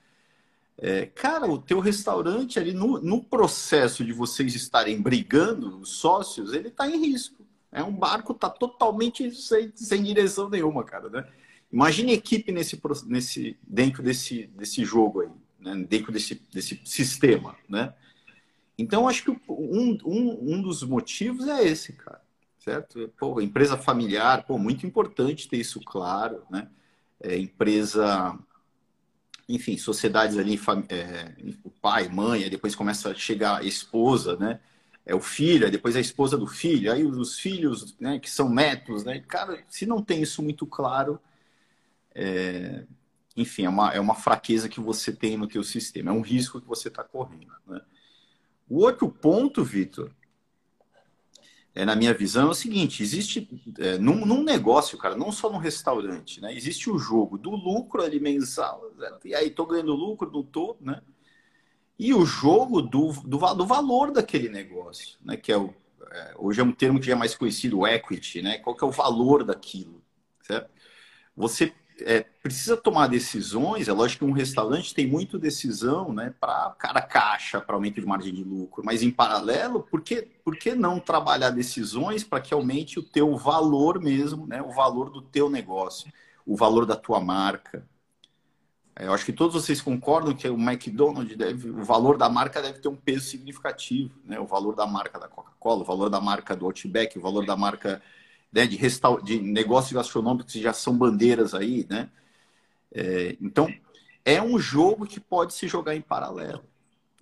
É, 0.76 1.06
cara, 1.06 1.46
o 1.46 1.58
teu 1.58 1.80
restaurante 1.80 2.58
ali 2.58 2.72
no, 2.72 3.00
no 3.00 3.22
processo 3.22 4.04
de 4.04 4.12
vocês 4.12 4.54
estarem 4.54 5.00
brigando, 5.00 5.80
os 5.80 5.90
sócios, 5.90 6.52
ele 6.52 6.68
está 6.68 6.88
em 6.88 6.98
risco. 6.98 7.37
É 7.78 7.84
um 7.84 7.92
barco 7.92 8.34
tá 8.34 8.50
totalmente 8.50 9.30
sem, 9.30 9.72
sem 9.74 10.02
direção 10.02 10.48
nenhuma, 10.48 10.84
cara, 10.84 11.08
né? 11.08 11.26
Imagine 11.72 12.12
equipe 12.12 12.50
nesse, 12.50 12.80
nesse, 13.06 13.58
dentro 13.62 14.02
desse, 14.02 14.46
desse 14.48 14.84
jogo 14.84 15.20
aí, 15.20 15.28
né? 15.60 15.86
dentro 15.88 16.10
desse, 16.10 16.34
desse 16.52 16.80
sistema, 16.84 17.54
né? 17.68 17.94
Então, 18.76 19.08
acho 19.08 19.24
que 19.24 19.30
um, 19.48 19.98
um, 20.04 20.54
um 20.54 20.62
dos 20.62 20.82
motivos 20.82 21.46
é 21.46 21.64
esse, 21.64 21.92
cara. 21.92 22.22
Certo? 22.58 23.08
Pô, 23.18 23.40
empresa 23.40 23.76
familiar, 23.76 24.44
pô, 24.46 24.58
muito 24.58 24.86
importante 24.86 25.48
ter 25.48 25.56
isso 25.56 25.80
claro, 25.80 26.42
né? 26.50 26.68
É, 27.20 27.36
empresa, 27.36 28.38
enfim, 29.48 29.76
sociedades 29.76 30.36
ali, 30.36 30.58
é, 30.88 31.34
o 31.64 31.70
pai, 31.70 32.08
mãe, 32.08 32.48
depois 32.48 32.74
começa 32.74 33.10
a 33.10 33.14
chegar 33.14 33.58
a 33.58 33.64
esposa, 33.64 34.36
né? 34.36 34.60
É 35.08 35.14
o 35.14 35.20
filho, 35.22 35.70
depois 35.70 35.96
a 35.96 36.00
esposa 36.00 36.36
do 36.36 36.46
filho, 36.46 36.92
aí 36.92 37.02
os 37.02 37.38
filhos, 37.38 37.96
né, 37.98 38.18
que 38.18 38.28
são 38.28 38.50
netos, 38.50 39.04
né? 39.04 39.24
Cara, 39.26 39.64
se 39.70 39.86
não 39.86 40.02
tem 40.02 40.20
isso 40.20 40.42
muito 40.42 40.66
claro, 40.66 41.18
é, 42.14 42.84
enfim, 43.34 43.64
é 43.64 43.70
uma, 43.70 43.90
é 43.90 43.98
uma 43.98 44.14
fraqueza 44.14 44.68
que 44.68 44.80
você 44.80 45.10
tem 45.10 45.38
no 45.38 45.48
teu 45.48 45.64
sistema, 45.64 46.10
é 46.10 46.12
um 46.12 46.20
risco 46.20 46.60
que 46.60 46.68
você 46.68 46.88
está 46.88 47.02
correndo, 47.02 47.54
né? 47.66 47.80
O 48.68 48.80
outro 48.82 49.08
ponto, 49.08 49.64
Vitor, 49.64 50.10
é, 51.74 51.86
na 51.86 51.96
minha 51.96 52.12
visão, 52.12 52.48
é 52.48 52.50
o 52.50 52.54
seguinte: 52.54 53.02
existe 53.02 53.48
é, 53.78 53.96
num, 53.96 54.26
num, 54.26 54.44
negócio, 54.44 54.98
cara, 54.98 55.16
não 55.16 55.32
só 55.32 55.50
num 55.50 55.56
restaurante, 55.56 56.38
né? 56.38 56.54
Existe 56.54 56.90
o 56.90 56.98
jogo 56.98 57.38
do 57.38 57.48
lucro 57.48 58.02
ali 58.02 58.20
mensal, 58.20 58.92
e 59.24 59.34
aí 59.34 59.48
tô 59.48 59.64
ganhando 59.64 59.94
lucro, 59.94 60.30
não 60.30 60.42
tô, 60.42 60.76
né? 60.82 61.00
E 61.98 62.14
o 62.14 62.24
jogo 62.24 62.80
do, 62.80 63.12
do, 63.24 63.38
do 63.54 63.66
valor 63.66 64.12
daquele 64.12 64.48
negócio, 64.48 65.18
né? 65.22 65.36
Que 65.36 65.50
é 65.50 65.58
o, 65.58 65.74
é, 66.10 66.34
hoje 66.38 66.60
é 66.60 66.64
um 66.64 66.72
termo 66.72 67.00
que 67.00 67.06
já 67.06 67.12
é 67.12 67.16
mais 67.16 67.34
conhecido, 67.34 67.80
o 67.80 67.86
equity, 67.86 68.40
né? 68.42 68.58
Qual 68.58 68.76
que 68.76 68.84
é 68.84 68.86
o 68.86 68.92
valor 68.92 69.44
daquilo, 69.44 70.02
certo? 70.42 70.70
Você 71.36 71.72
é, 72.00 72.24
precisa 72.42 72.76
tomar 72.76 73.08
decisões. 73.08 73.88
É 73.88 73.92
lógico 73.92 74.24
que 74.24 74.30
um 74.30 74.34
restaurante 74.34 74.94
tem 74.94 75.06
muito 75.06 75.38
decisão 75.38 76.12
né, 76.12 76.34
para 76.40 76.70
cara 76.78 77.02
caixa, 77.02 77.60
para 77.60 77.74
aumento 77.74 78.00
de 78.00 78.06
margem 78.06 78.32
de 78.32 78.44
lucro, 78.44 78.84
mas 78.84 79.02
em 79.02 79.10
paralelo, 79.10 79.82
por 79.82 80.00
que, 80.02 80.22
por 80.44 80.56
que 80.56 80.74
não 80.74 81.00
trabalhar 81.00 81.50
decisões 81.50 82.24
para 82.24 82.40
que 82.40 82.54
aumente 82.54 82.98
o 82.98 83.02
teu 83.02 83.36
valor 83.36 84.00
mesmo, 84.00 84.46
né, 84.46 84.62
o 84.62 84.70
valor 84.70 85.10
do 85.10 85.22
teu 85.22 85.50
negócio, 85.50 86.12
o 86.46 86.56
valor 86.56 86.86
da 86.86 86.96
tua 86.96 87.20
marca? 87.20 87.86
Eu 89.00 89.12
acho 89.12 89.24
que 89.24 89.32
todos 89.32 89.54
vocês 89.54 89.80
concordam 89.80 90.34
que 90.34 90.48
o 90.48 90.58
McDonald's 90.58 91.36
deve, 91.36 91.70
o 91.70 91.84
valor 91.84 92.18
da 92.18 92.28
marca 92.28 92.60
deve 92.60 92.80
ter 92.80 92.88
um 92.88 92.96
peso 92.96 93.26
significativo, 93.26 94.12
né? 94.24 94.40
O 94.40 94.46
valor 94.46 94.74
da 94.74 94.86
marca 94.86 95.18
da 95.20 95.28
Coca-Cola, 95.28 95.82
o 95.82 95.84
valor 95.84 96.10
da 96.10 96.20
marca 96.20 96.56
do 96.56 96.66
Outback, 96.66 97.16
o 97.16 97.22
valor 97.22 97.46
da 97.46 97.56
marca 97.56 98.02
né, 98.52 98.66
de, 98.66 98.76
restaur... 98.76 99.22
de 99.22 99.40
negócios 99.40 99.92
gastronômicos 99.92 100.52
que 100.52 100.60
já 100.60 100.72
são 100.72 100.96
bandeiras 100.96 101.54
aí, 101.54 101.86
né? 101.88 102.10
É, 102.92 103.36
então, 103.40 103.72
é 104.24 104.42
um 104.42 104.58
jogo 104.58 105.06
que 105.06 105.20
pode 105.20 105.54
se 105.54 105.68
jogar 105.68 105.94
em 105.94 106.00
paralelo. 106.00 106.64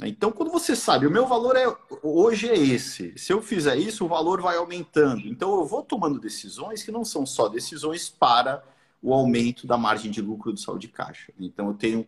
Então, 0.02 0.30
quando 0.30 0.50
você 0.50 0.76
sabe, 0.76 1.06
o 1.06 1.11
meu 1.11 1.26
valor 1.26 1.56
é 1.56 1.66
hoje 2.02 2.49
é 2.49 2.56
esse. 2.56 3.16
Se 3.16 3.33
eu 3.33 3.40
fizer 3.40 3.76
isso, 3.76 4.04
o 4.04 4.09
valor 4.09 4.40
vai 4.40 4.56
aumentando. 4.56 5.26
Então, 5.26 5.54
eu 5.59 5.64
vou 5.64 5.83
tomando 5.83 6.18
decisões 6.18 6.83
que 6.83 6.90
não 6.90 7.04
são 7.04 7.26
só 7.26 7.49
decisões 7.49 8.09
para 8.09 8.62
o 9.06 9.14
aumento 9.14 9.66
da 9.66 9.78
margem 9.78 10.10
de 10.10 10.20
lucro 10.20 10.52
do 10.52 10.58
saldo 10.58 10.80
de 10.80 10.88
caixa. 10.88 11.32
Então, 11.38 11.68
eu 11.68 11.75
tenho 11.75 12.06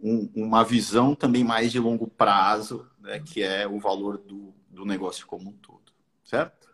um, 0.00 0.28
uma 0.34 0.64
visão 0.64 1.14
também 1.14 1.44
mais 1.44 1.70
de 1.70 1.78
longo 1.78 2.08
prazo, 2.08 2.86
né, 3.00 3.20
que 3.20 3.42
é 3.42 3.66
o 3.68 3.78
valor 3.78 4.18
do, 4.18 4.52
do 4.68 4.84
negócio 4.84 5.24
como 5.24 5.50
um 5.50 5.52
todo. 5.52 5.92
Certo? 6.24 6.68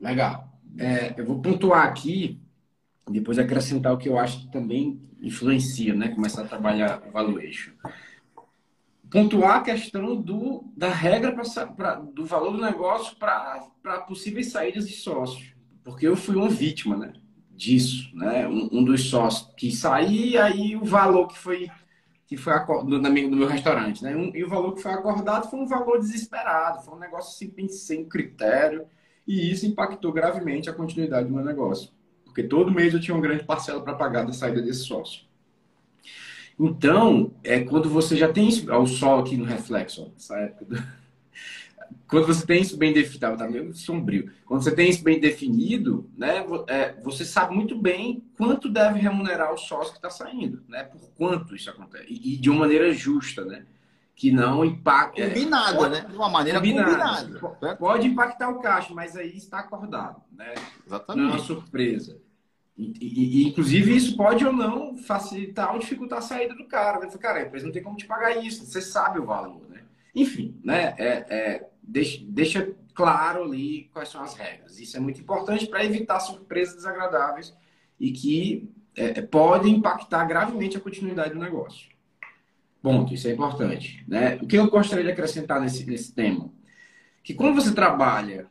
Legal. 0.00 0.50
É, 0.78 1.14
eu 1.18 1.26
vou 1.26 1.40
pontuar 1.42 1.86
aqui, 1.86 2.40
depois 3.06 3.38
acrescentar 3.38 3.92
o 3.92 3.98
que 3.98 4.08
eu 4.08 4.18
acho 4.18 4.40
que 4.40 4.52
também 4.52 5.00
influencia, 5.20 5.94
né? 5.94 6.08
Começar 6.08 6.42
a 6.42 6.48
trabalhar 6.48 7.02
o 7.06 7.10
valuation 7.10 7.72
pontuar 9.10 9.56
a 9.56 9.62
questão 9.62 10.16
do, 10.16 10.64
da 10.76 10.90
regra 10.90 11.32
pra, 11.32 11.66
pra 11.66 11.94
do 11.94 12.26
valor 12.26 12.52
do 12.52 12.60
negócio 12.60 13.16
para 13.16 14.02
possíveis 14.06 14.52
saídas 14.52 14.86
de 14.86 14.94
sócios. 14.94 15.54
Porque 15.82 16.06
eu 16.06 16.14
fui 16.14 16.36
uma 16.36 16.50
vítima 16.50 16.96
né, 16.96 17.14
disso. 17.58 18.08
Né? 18.14 18.46
Um, 18.46 18.68
um 18.72 18.84
dos 18.84 19.10
sócios 19.10 19.52
que 19.56 19.70
saía 19.70 20.44
aí 20.44 20.76
o 20.76 20.84
valor 20.84 21.26
que 21.26 21.36
foi 21.36 21.68
que 22.26 22.36
foi 22.36 22.52
no, 22.84 22.98
no 22.98 23.36
meu 23.36 23.48
restaurante, 23.48 24.04
né? 24.04 24.14
Um, 24.14 24.30
e 24.36 24.44
o 24.44 24.48
valor 24.50 24.74
que 24.74 24.82
foi 24.82 24.92
acordado 24.92 25.48
foi 25.48 25.58
um 25.58 25.66
valor 25.66 25.98
desesperado, 25.98 26.84
foi 26.84 26.94
um 26.94 26.98
negócio 26.98 27.30
assim, 27.48 27.68
sem 27.68 28.04
critério, 28.04 28.84
e 29.26 29.50
isso 29.50 29.64
impactou 29.64 30.12
gravemente 30.12 30.68
a 30.68 30.74
continuidade 30.74 31.26
do 31.26 31.34
meu 31.34 31.42
negócio. 31.42 31.90
Porque 32.26 32.42
todo 32.42 32.70
mês 32.70 32.92
eu 32.92 33.00
tinha 33.00 33.14
uma 33.14 33.22
grande 33.22 33.44
parcela 33.44 33.82
para 33.82 33.94
pagar 33.94 34.26
da 34.26 34.34
saída 34.34 34.60
desse 34.60 34.80
sócio. 34.80 35.22
Então, 36.60 37.32
é 37.42 37.60
quando 37.60 37.88
você 37.88 38.14
já 38.14 38.30
tem 38.30 38.46
isso, 38.46 38.70
o 38.70 38.86
sol 38.86 39.20
aqui 39.20 39.34
no 39.34 39.46
reflexo, 39.46 40.12
nessa 40.12 40.36
época. 40.36 40.66
Do... 40.66 40.82
Quando 42.06 42.26
você 42.26 42.46
tem 42.46 42.62
isso 42.62 42.76
bem 42.76 42.92
definido, 42.92 43.36
tá 43.36 43.48
meio 43.48 43.74
sombrio. 43.74 44.30
Quando 44.44 44.62
você 44.62 44.74
tem 44.74 44.88
isso 44.88 45.02
bem 45.02 45.20
definido, 45.20 46.08
né, 46.16 46.44
é, 46.66 46.94
você 47.02 47.24
sabe 47.24 47.54
muito 47.54 47.76
bem 47.76 48.24
quanto 48.36 48.68
deve 48.68 48.98
remunerar 48.98 49.52
o 49.52 49.58
sócio 49.58 49.92
que 49.92 49.98
está 49.98 50.10
saindo, 50.10 50.62
né? 50.68 50.84
Por 50.84 51.00
quanto 51.16 51.54
isso 51.54 51.68
acontece 51.70 52.06
e, 52.08 52.34
e, 52.34 52.36
de 52.36 52.50
uma 52.50 52.60
maneira 52.60 52.92
justa, 52.92 53.44
né? 53.44 53.64
Que 54.14 54.32
não 54.32 54.64
impacta. 54.64 55.20
É, 55.20 55.28
combinada, 55.28 55.88
né? 55.88 56.00
De 56.08 56.16
uma 56.16 56.28
maneira 56.28 56.58
combinada. 56.58 57.38
combinada 57.38 57.76
pode 57.76 58.06
impactar 58.06 58.48
o 58.48 58.60
caixa, 58.60 58.92
mas 58.92 59.16
aí 59.16 59.36
está 59.36 59.60
acordado, 59.60 60.20
né? 60.32 60.54
Exatamente. 60.86 61.24
Não 61.24 61.30
é 61.30 61.36
uma 61.36 61.44
surpresa. 61.44 62.18
E, 62.76 62.94
e, 63.00 63.48
inclusive, 63.48 63.94
isso 63.94 64.16
pode 64.16 64.46
ou 64.46 64.52
não 64.52 64.96
facilitar 64.96 65.72
ou 65.72 65.80
dificultar 65.80 66.20
a 66.20 66.22
saída 66.22 66.54
do 66.54 66.64
cara. 66.64 67.00
Né? 67.00 67.08
Cara, 67.18 67.40
a 67.40 67.42
empresa 67.42 67.66
não 67.66 67.72
tem 67.72 67.82
como 67.82 67.96
te 67.96 68.06
pagar 68.06 68.36
isso, 68.36 68.64
você 68.64 68.80
sabe 68.80 69.18
o 69.18 69.26
valor? 69.26 69.67
Enfim, 70.14 70.58
né? 70.64 70.94
É, 70.98 71.26
é, 71.28 71.68
deixa, 71.82 72.20
deixa 72.24 72.74
claro 72.94 73.44
ali 73.44 73.88
quais 73.92 74.08
são 74.08 74.22
as 74.22 74.34
regras. 74.34 74.78
Isso 74.78 74.96
é 74.96 75.00
muito 75.00 75.20
importante 75.20 75.66
para 75.66 75.84
evitar 75.84 76.20
surpresas 76.20 76.76
desagradáveis 76.76 77.54
e 77.98 78.10
que 78.10 78.68
é, 78.96 79.18
é, 79.18 79.22
podem 79.22 79.76
impactar 79.76 80.24
gravemente 80.24 80.76
a 80.76 80.80
continuidade 80.80 81.34
do 81.34 81.40
negócio. 81.40 81.88
Ponto, 82.82 83.12
isso 83.14 83.28
é 83.28 83.32
importante. 83.32 84.04
Né? 84.06 84.36
O 84.42 84.46
que 84.46 84.56
eu 84.56 84.68
gostaria 84.70 85.04
de 85.04 85.10
acrescentar 85.10 85.60
nesse, 85.60 85.84
nesse 85.86 86.12
tema? 86.12 86.52
Que 87.22 87.34
quando 87.34 87.54
você 87.54 87.72
trabalha 87.72 88.46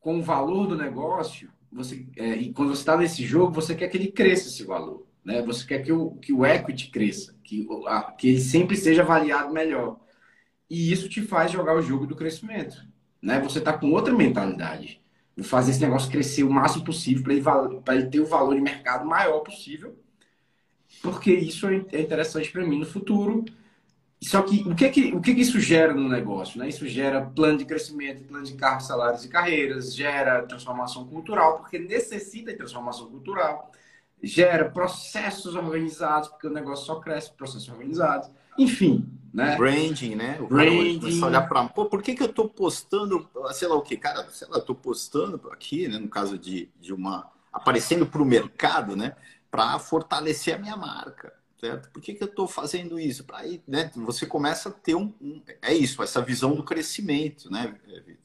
com 0.00 0.18
o 0.18 0.22
valor 0.22 0.66
do 0.66 0.76
negócio, 0.76 1.50
você, 1.72 2.06
é, 2.16 2.36
e 2.36 2.52
quando 2.52 2.70
você 2.70 2.82
está 2.82 2.96
nesse 2.96 3.24
jogo, 3.24 3.52
você 3.52 3.74
quer 3.74 3.88
que 3.88 3.96
ele 3.96 4.12
cresça 4.12 4.48
esse 4.48 4.64
valor. 4.64 5.06
Né? 5.24 5.42
Você 5.42 5.66
quer 5.66 5.82
que 5.82 5.92
o, 5.92 6.12
que 6.12 6.32
o 6.32 6.44
equity 6.44 6.90
cresça, 6.90 7.34
que, 7.42 7.66
a, 7.86 8.12
que 8.12 8.28
ele 8.28 8.40
sempre 8.40 8.76
seja 8.76 9.02
avaliado 9.02 9.52
melhor. 9.52 9.98
E 10.68 10.92
isso 10.92 11.08
te 11.08 11.22
faz 11.22 11.52
jogar 11.52 11.74
o 11.76 11.82
jogo 11.82 12.06
do 12.06 12.16
crescimento. 12.16 12.76
Né? 13.20 13.40
Você 13.40 13.58
está 13.58 13.72
com 13.72 13.90
outra 13.92 14.12
mentalidade. 14.12 15.00
Vou 15.36 15.44
fazer 15.44 15.72
esse 15.72 15.80
negócio 15.80 16.10
crescer 16.10 16.44
o 16.44 16.50
máximo 16.50 16.84
possível 16.84 17.22
para 17.22 17.32
ele, 17.34 17.44
ele 17.88 18.10
ter 18.10 18.20
o 18.20 18.26
valor 18.26 18.54
de 18.54 18.60
mercado 18.60 19.04
maior 19.06 19.40
possível. 19.40 19.98
Porque 21.02 21.32
isso 21.32 21.66
é, 21.66 21.84
é 21.92 22.00
interessante 22.00 22.50
para 22.50 22.64
mim 22.64 22.78
no 22.78 22.86
futuro 22.86 23.44
só 24.24 24.40
que 24.40 24.66
o 24.66 24.74
que 24.74 24.88
que, 24.88 25.14
o 25.14 25.20
que 25.20 25.34
que 25.34 25.42
isso 25.42 25.60
gera 25.60 25.92
no 25.92 26.08
negócio? 26.08 26.58
Né? 26.58 26.68
Isso 26.68 26.86
gera 26.88 27.20
plano 27.20 27.58
de 27.58 27.66
crescimento, 27.66 28.24
plano 28.24 28.44
de 28.44 28.54
cargos, 28.54 28.86
salários 28.86 29.22
e 29.24 29.28
carreiras, 29.28 29.94
gera 29.94 30.42
transformação 30.42 31.06
cultural, 31.06 31.58
porque 31.58 31.78
necessita 31.78 32.50
de 32.50 32.56
transformação 32.56 33.10
cultural, 33.10 33.70
gera 34.22 34.70
processos 34.70 35.54
organizados, 35.54 36.30
porque 36.30 36.46
o 36.46 36.52
negócio 36.52 36.86
só 36.86 37.00
cresce 37.00 37.32
processos 37.32 37.68
organizados. 37.68 38.30
Enfim, 38.58 39.06
né? 39.34 39.56
Branding, 39.56 40.14
né? 40.14 40.38
O 40.40 40.46
Branding. 40.46 41.22
olhar 41.22 41.42
para, 41.42 41.68
pô, 41.68 41.86
por 41.86 42.00
que 42.00 42.14
que 42.14 42.22
eu 42.22 42.28
estou 42.28 42.48
postando, 42.48 43.28
sei 43.52 43.66
lá 43.66 43.74
o 43.74 43.82
que, 43.82 43.96
cara, 43.96 44.28
sei 44.30 44.46
lá, 44.48 44.58
estou 44.58 44.76
postando 44.76 45.40
aqui, 45.50 45.88
né, 45.88 45.98
no 45.98 46.08
caso 46.08 46.38
de, 46.38 46.70
de 46.80 46.94
uma 46.94 47.28
aparecendo 47.52 48.06
para 48.06 48.22
o 48.22 48.24
mercado, 48.24 48.96
né, 48.96 49.16
para 49.50 49.78
fortalecer 49.78 50.54
a 50.54 50.58
minha 50.58 50.76
marca 50.76 51.32
certo? 51.60 51.90
Por 51.90 52.02
que, 52.02 52.12
que 52.12 52.22
eu 52.22 52.28
estou 52.28 52.46
fazendo 52.46 53.00
isso? 53.00 53.24
Para 53.24 53.38
aí, 53.38 53.62
né? 53.66 53.90
Você 53.96 54.26
começa 54.26 54.68
a 54.68 54.72
ter 54.72 54.94
um, 54.94 55.14
um, 55.18 55.40
é 55.62 55.72
isso, 55.72 56.02
essa 56.02 56.20
visão 56.20 56.54
do 56.54 56.62
crescimento, 56.62 57.50
né, 57.50 57.74
Vitor? 58.04 58.18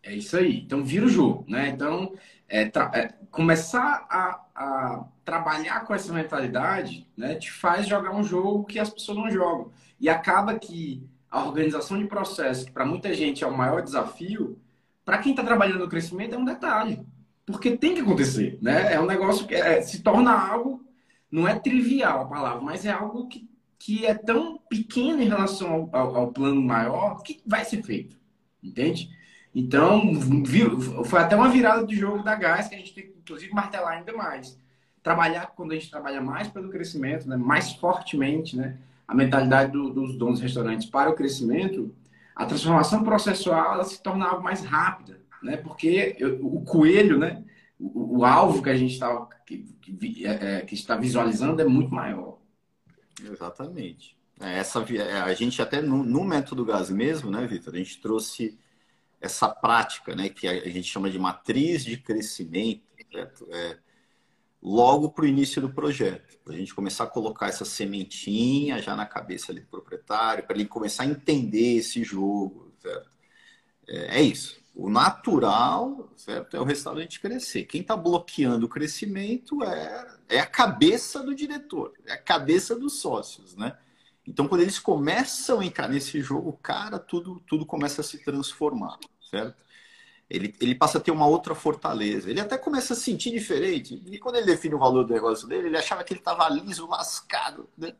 É 0.00 0.14
isso 0.14 0.36
aí. 0.36 0.60
Então 0.60 0.84
vira 0.84 1.06
o 1.06 1.08
jogo, 1.08 1.44
né? 1.48 1.68
Então 1.68 2.14
é, 2.48 2.62
é, 2.62 3.14
começar 3.32 4.06
a, 4.08 4.44
a, 4.54 5.04
trabalhar 5.24 5.80
com 5.80 5.92
essa 5.92 6.12
mentalidade, 6.12 7.08
né, 7.16 7.34
te 7.34 7.50
faz 7.50 7.88
jogar 7.88 8.14
um 8.14 8.22
jogo 8.22 8.64
que 8.64 8.78
as 8.78 8.88
pessoas 8.88 9.18
não 9.18 9.28
jogam 9.28 9.72
e 10.00 10.08
acaba 10.08 10.58
que 10.58 11.06
a 11.30 11.44
organização 11.44 11.98
de 11.98 12.06
processo, 12.06 12.66
que 12.66 12.72
para 12.72 12.86
muita 12.86 13.12
gente 13.14 13.44
é 13.44 13.46
o 13.46 13.56
maior 13.56 13.82
desafio, 13.82 14.58
para 15.04 15.18
quem 15.18 15.32
está 15.32 15.44
trabalhando 15.44 15.80
no 15.80 15.88
crescimento 15.88 16.34
é 16.34 16.38
um 16.38 16.44
detalhe, 16.44 17.06
porque 17.44 17.76
tem 17.76 17.94
que 17.94 18.00
acontecer, 18.00 18.58
né? 18.60 18.92
É 18.92 19.00
um 19.00 19.06
negócio 19.06 19.46
que 19.46 19.54
é, 19.54 19.80
se 19.80 20.02
torna 20.02 20.32
algo 20.32 20.84
não 21.30 21.46
é 21.46 21.58
trivial 21.58 22.22
a 22.22 22.26
palavra, 22.26 22.60
mas 22.60 22.84
é 22.84 22.90
algo 22.90 23.28
que, 23.28 23.48
que 23.78 24.06
é 24.06 24.14
tão 24.14 24.58
pequeno 24.68 25.20
em 25.20 25.28
relação 25.28 25.88
ao, 25.92 25.96
ao, 26.00 26.16
ao 26.16 26.32
plano 26.32 26.60
maior 26.62 27.22
que 27.22 27.42
vai 27.46 27.64
ser 27.64 27.82
feito. 27.82 28.16
Entende? 28.62 29.10
Então, 29.54 30.12
viu, 30.44 31.04
foi 31.04 31.20
até 31.20 31.36
uma 31.36 31.48
virada 31.48 31.86
de 31.86 31.96
jogo 31.96 32.22
da 32.22 32.34
Gás 32.34 32.68
que 32.68 32.74
a 32.74 32.78
gente 32.78 32.94
tem 32.94 33.04
que, 33.04 33.18
inclusive, 33.18 33.52
martelar 33.52 33.94
ainda 33.94 34.12
mais. 34.12 34.58
Trabalhar, 35.02 35.46
quando 35.54 35.72
a 35.72 35.74
gente 35.74 35.90
trabalha 35.90 36.20
mais 36.20 36.48
pelo 36.48 36.68
crescimento, 36.68 37.28
né, 37.28 37.36
mais 37.36 37.72
fortemente, 37.72 38.56
né, 38.56 38.76
a 39.06 39.14
mentalidade 39.14 39.72
do, 39.72 39.90
dos 39.90 40.16
donos 40.16 40.38
de 40.38 40.44
restaurantes 40.44 40.88
para 40.88 41.10
o 41.10 41.14
crescimento, 41.14 41.94
a 42.34 42.44
transformação 42.44 43.02
processual 43.02 43.74
ela 43.74 43.84
se 43.84 44.02
torna 44.02 44.26
algo 44.26 44.42
mais 44.42 44.62
rápida, 44.64 45.20
né, 45.42 45.56
porque 45.56 46.16
eu, 46.18 46.44
o 46.44 46.62
coelho, 46.62 47.18
né, 47.18 47.44
o, 47.78 48.18
o 48.18 48.24
alvo 48.24 48.62
que 48.62 48.70
a 48.70 48.76
gente 48.76 48.94
está 48.94 49.26
que, 49.46 49.64
que, 49.80 50.26
é, 50.26 50.58
é, 50.58 50.60
que, 50.62 50.74
está 50.74 50.96
visualizando 50.96 51.62
é 51.62 51.64
muito 51.64 51.94
maior. 51.94 52.38
Exatamente. 53.22 54.16
É, 54.40 54.58
essa, 54.58 54.80
é, 54.92 55.20
a 55.20 55.32
gente 55.34 55.62
até 55.62 55.80
no, 55.80 56.02
no 56.02 56.24
método 56.24 56.64
gás 56.64 56.90
mesmo, 56.90 57.30
né, 57.30 57.46
Vitor? 57.46 57.74
A 57.74 57.78
gente 57.78 58.00
trouxe 58.00 58.58
essa 59.20 59.48
prática, 59.48 60.14
né, 60.14 60.28
que 60.28 60.46
a, 60.46 60.68
gente 60.68 60.84
chama 60.84 61.08
de 61.08 61.18
matriz 61.18 61.84
de 61.84 61.96
crescimento, 61.96 62.82
é, 63.50 63.78
logo 64.66 65.10
para 65.10 65.24
o 65.24 65.28
início 65.28 65.62
do 65.62 65.70
projeto. 65.70 66.36
Para 66.44 66.54
a 66.54 66.56
gente 66.56 66.74
começar 66.74 67.04
a 67.04 67.06
colocar 67.06 67.46
essa 67.46 67.64
sementinha 67.64 68.82
já 68.82 68.96
na 68.96 69.06
cabeça 69.06 69.54
do 69.54 69.62
proprietário, 69.62 70.44
para 70.44 70.56
ele 70.56 70.66
começar 70.66 71.04
a 71.04 71.06
entender 71.06 71.76
esse 71.76 72.02
jogo, 72.02 72.74
certo? 72.80 73.08
É, 73.86 74.18
é 74.18 74.22
isso. 74.22 74.58
O 74.74 74.90
natural, 74.90 76.12
certo, 76.16 76.56
é 76.56 76.60
o 76.60 76.64
restaurante 76.64 77.20
crescer. 77.20 77.62
Quem 77.64 77.80
está 77.80 77.96
bloqueando 77.96 78.66
o 78.66 78.68
crescimento 78.68 79.62
é, 79.62 80.18
é 80.28 80.40
a 80.40 80.46
cabeça 80.46 81.22
do 81.22 81.32
diretor, 81.32 81.92
é 82.04 82.14
a 82.14 82.20
cabeça 82.20 82.74
dos 82.74 82.98
sócios, 83.00 83.54
né? 83.54 83.78
Então, 84.26 84.48
quando 84.48 84.62
eles 84.62 84.80
começam 84.80 85.60
a 85.60 85.64
entrar 85.64 85.88
nesse 85.88 86.20
jogo, 86.20 86.52
cara, 86.60 86.98
tudo, 86.98 87.40
tudo 87.46 87.64
começa 87.64 88.00
a 88.00 88.04
se 88.04 88.18
transformar, 88.24 88.98
certo? 89.30 89.56
Ele, 90.28 90.54
ele 90.60 90.74
passa 90.74 90.98
a 90.98 91.00
ter 91.00 91.12
uma 91.12 91.26
outra 91.26 91.54
fortaleza. 91.54 92.28
Ele 92.28 92.40
até 92.40 92.58
começa 92.58 92.94
a 92.94 92.96
sentir 92.96 93.30
diferente. 93.30 94.02
E 94.06 94.18
quando 94.18 94.36
ele 94.36 94.46
define 94.46 94.74
o 94.74 94.78
valor 94.78 95.04
do 95.04 95.14
negócio 95.14 95.46
dele, 95.46 95.68
ele 95.68 95.78
achava 95.78 96.02
que 96.02 96.12
ele 96.12 96.20
estava 96.20 96.48
liso, 96.48 96.88
lascado. 96.88 97.68
Né? 97.78 97.94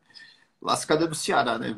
Lascado 0.61 1.05
é 1.05 1.07
do 1.07 1.15
Ceará, 1.15 1.57
né? 1.57 1.75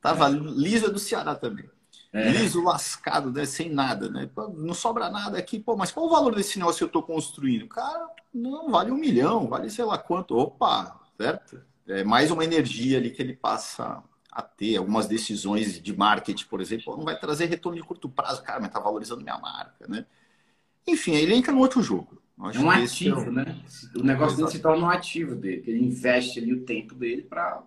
Tava 0.00 0.28
é. 0.28 0.30
liso 0.30 0.86
é 0.86 0.90
do 0.90 0.98
Ceará 0.98 1.34
também. 1.34 1.68
É. 2.12 2.30
Liso, 2.30 2.62
lascado, 2.62 3.32
né? 3.32 3.44
Sem 3.44 3.70
nada, 3.70 4.08
né? 4.08 4.30
Não 4.54 4.74
sobra 4.74 5.08
nada 5.08 5.38
aqui. 5.38 5.58
Pô, 5.58 5.76
mas 5.76 5.90
qual 5.90 6.06
o 6.06 6.10
valor 6.10 6.34
desse 6.34 6.58
negócio 6.58 6.78
que 6.78 6.84
eu 6.84 6.88
estou 6.88 7.02
construindo? 7.02 7.66
Cara, 7.66 8.06
não, 8.32 8.70
vale 8.70 8.90
um 8.90 8.96
milhão, 8.96 9.48
vale 9.48 9.70
sei 9.70 9.84
lá 9.84 9.98
quanto. 9.98 10.36
Opa, 10.36 11.00
certo? 11.16 11.60
É 11.88 12.04
mais 12.04 12.30
uma 12.30 12.44
energia 12.44 12.98
ali 12.98 13.10
que 13.10 13.22
ele 13.22 13.34
passa 13.34 14.02
a 14.32 14.40
ter. 14.40 14.76
Algumas 14.76 15.06
decisões 15.06 15.80
de 15.80 15.94
marketing, 15.94 16.46
por 16.46 16.60
exemplo, 16.60 16.96
não 16.96 17.04
vai 17.04 17.18
trazer 17.18 17.44
retorno 17.44 17.78
de 17.78 17.86
curto 17.86 18.08
prazo. 18.08 18.42
Cara, 18.42 18.58
mas 18.58 18.70
tá 18.70 18.80
valorizando 18.80 19.22
minha 19.22 19.38
marca, 19.38 19.86
né? 19.86 20.06
Enfim, 20.86 21.12
ele 21.12 21.34
entra 21.34 21.52
no 21.52 21.60
outro 21.60 21.82
jogo. 21.82 22.20
é 22.52 22.58
um 22.58 22.70
ativo, 22.70 23.20
é 23.20 23.28
o... 23.28 23.32
né? 23.32 23.62
O 23.94 24.02
negócio 24.02 24.36
dele 24.36 24.50
se 24.50 24.58
torna 24.58 24.86
um 24.86 24.90
ativo 24.90 25.36
dele, 25.36 25.60
que 25.60 25.70
ele 25.70 25.84
investe 25.84 26.40
ali 26.40 26.54
o 26.54 26.64
tempo 26.64 26.94
dele 26.94 27.22
para 27.22 27.62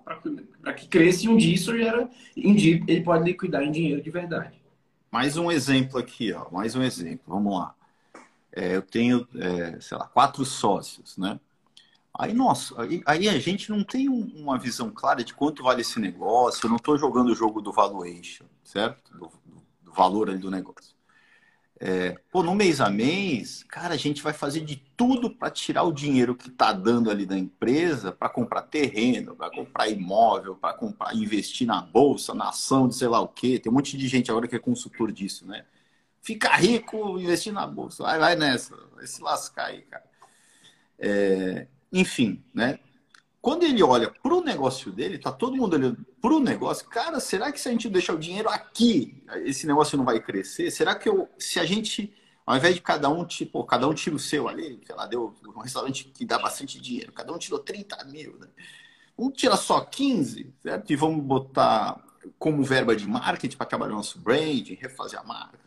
que 0.76 0.88
cresça 0.88 1.26
e 1.26 1.30
um 1.30 1.38
dia 1.38 1.54
isso 1.54 1.78
gera, 1.78 2.10
um 2.36 2.56
dia 2.56 2.84
ele 2.88 3.02
pode 3.02 3.24
liquidar 3.24 3.64
em 3.64 3.72
dinheiro 3.72 4.02
de 4.02 4.10
verdade. 4.10 4.60
Mais 5.12 5.38
um 5.38 5.50
exemplo 5.50 5.98
aqui, 5.98 6.34
ó. 6.34 6.50
Mais 6.52 6.76
um 6.76 6.84
exemplo. 6.84 7.24
Vamos 7.28 7.58
lá. 7.58 7.74
É, 8.52 8.76
eu 8.76 8.82
tenho, 8.82 9.26
é, 9.36 9.80
sei 9.80 9.98
lá, 9.98 10.08
quatro 10.08 10.44
sócios, 10.44 11.16
né? 11.18 11.40
Aí, 12.18 12.34
nossa, 12.34 12.82
aí, 12.82 13.02
aí, 13.06 13.28
a 13.28 13.38
gente 13.40 13.70
não 13.70 13.84
tem 13.84 14.08
uma 14.08 14.58
visão 14.58 14.90
clara 14.90 15.24
de 15.24 15.34
quanto 15.34 15.64
vale 15.64 15.82
esse 15.82 16.00
negócio. 16.00 16.66
Eu 16.66 16.70
não 16.70 16.78
estou 16.78 16.98
jogando 16.98 17.30
o 17.30 17.36
jogo 17.36 17.62
do 17.62 17.74
valuation, 17.74 18.46
certo? 18.64 19.12
Do, 19.18 19.32
do, 19.84 19.92
valor 19.94 20.30
ali 20.30 20.40
do 20.40 20.50
negócio. 20.50 20.96
É, 21.78 22.18
pô, 22.32 22.42
no 22.42 22.56
mês 22.56 22.80
a 22.80 22.90
mês, 22.90 23.64
cara, 23.64 23.94
a 23.94 23.98
gente 23.98 24.22
vai 24.24 24.32
fazer 24.32 24.62
de 24.62 24.78
tudo 24.96 25.30
para 25.30 25.52
tirar 25.52 25.84
o 25.84 25.92
dinheiro 25.92 26.34
que 26.34 26.48
está 26.48 26.72
dando 26.72 27.12
ali 27.12 27.26
da 27.26 27.38
empresa 27.38 28.14
para 28.14 28.30
comprar 28.30 28.62
terreno, 28.62 29.36
para 29.36 29.52
comprar 29.52 29.90
imóvel, 29.90 30.56
para 30.56 30.74
comprar, 30.74 31.14
investir 31.14 31.68
na 31.68 31.82
bolsa, 31.82 32.34
na 32.34 32.50
ação 32.50 32.88
de 32.88 32.96
sei 32.96 33.10
lá 33.10 33.20
o 33.20 33.28
quê. 33.28 33.60
Tem 33.60 33.70
um 33.70 33.76
monte 33.76 33.98
de 33.98 34.08
gente 34.08 34.32
agora 34.32 34.48
que 34.48 34.56
é 34.56 34.60
consultor 34.60 35.12
disso, 35.12 35.46
né? 35.46 35.66
Ficar 36.22 36.56
rico, 36.56 37.20
investir 37.20 37.52
na 37.52 37.68
bolsa, 37.68 38.04
vai, 38.04 38.20
vai 38.20 38.36
nessa, 38.38 38.76
vai 38.96 39.06
se 39.06 39.22
lascar 39.22 39.66
aí, 39.66 39.82
cara. 39.82 40.06
É, 40.98 41.68
enfim, 41.96 42.44
né? 42.54 42.78
Quando 43.42 43.64
ele 43.64 43.82
olha 43.82 44.10
para 44.12 44.34
o 44.34 44.42
negócio 44.42 44.92
dele, 44.92 45.18
tá 45.18 45.32
todo 45.32 45.56
mundo 45.56 45.76
olhando 45.76 46.06
para 46.20 46.34
o 46.34 46.40
negócio. 46.40 46.88
Cara, 46.90 47.20
será 47.20 47.52
que 47.52 47.60
se 47.60 47.70
a 47.70 47.72
gente 47.72 47.88
deixar 47.88 48.14
o 48.14 48.20
dinheiro 48.20 48.50
aqui, 48.50 49.24
esse 49.46 49.66
negócio 49.66 49.98
não 49.98 50.04
vai 50.04 50.20
crescer? 50.20 50.72
Será 50.72 50.96
que 50.96 51.08
eu, 51.08 51.30
se 51.38 51.60
a 51.60 51.66
gente, 51.66 52.14
ao 52.46 52.58
invés 52.58 52.76
de 52.76 52.82
cada 52.82 53.08
um, 53.08 53.24
tipo, 53.24 53.64
cada 53.64 53.88
um 53.88 53.94
tira 53.94 54.16
o 54.16 54.20
seu 54.20 54.50
ali, 54.50 54.82
sei 54.86 54.96
lá, 54.96 55.06
deu 55.06 55.34
um 55.56 55.60
restaurante 55.60 56.06
que 56.06 56.26
dá 56.26 56.38
bastante 56.40 56.82
dinheiro, 56.82 57.14
cada 57.14 57.32
um 57.32 57.38
tirou 57.38 57.60
30 57.60 58.04
mil, 58.06 58.38
né? 58.40 58.48
Vamos 59.16 59.36
tirar 59.38 59.58
só 59.58 59.80
15, 59.80 60.54
certo? 60.62 60.92
E 60.92 60.96
vamos 60.96 61.24
botar 61.24 62.04
como 62.38 62.64
verba 62.64 62.96
de 62.96 63.08
marketing 63.08 63.56
para 63.56 63.68
trabalhar 63.68 63.94
nosso 63.94 64.20
branding, 64.20 64.74
refazer 64.74 65.20
a 65.20 65.24
marca. 65.24 65.60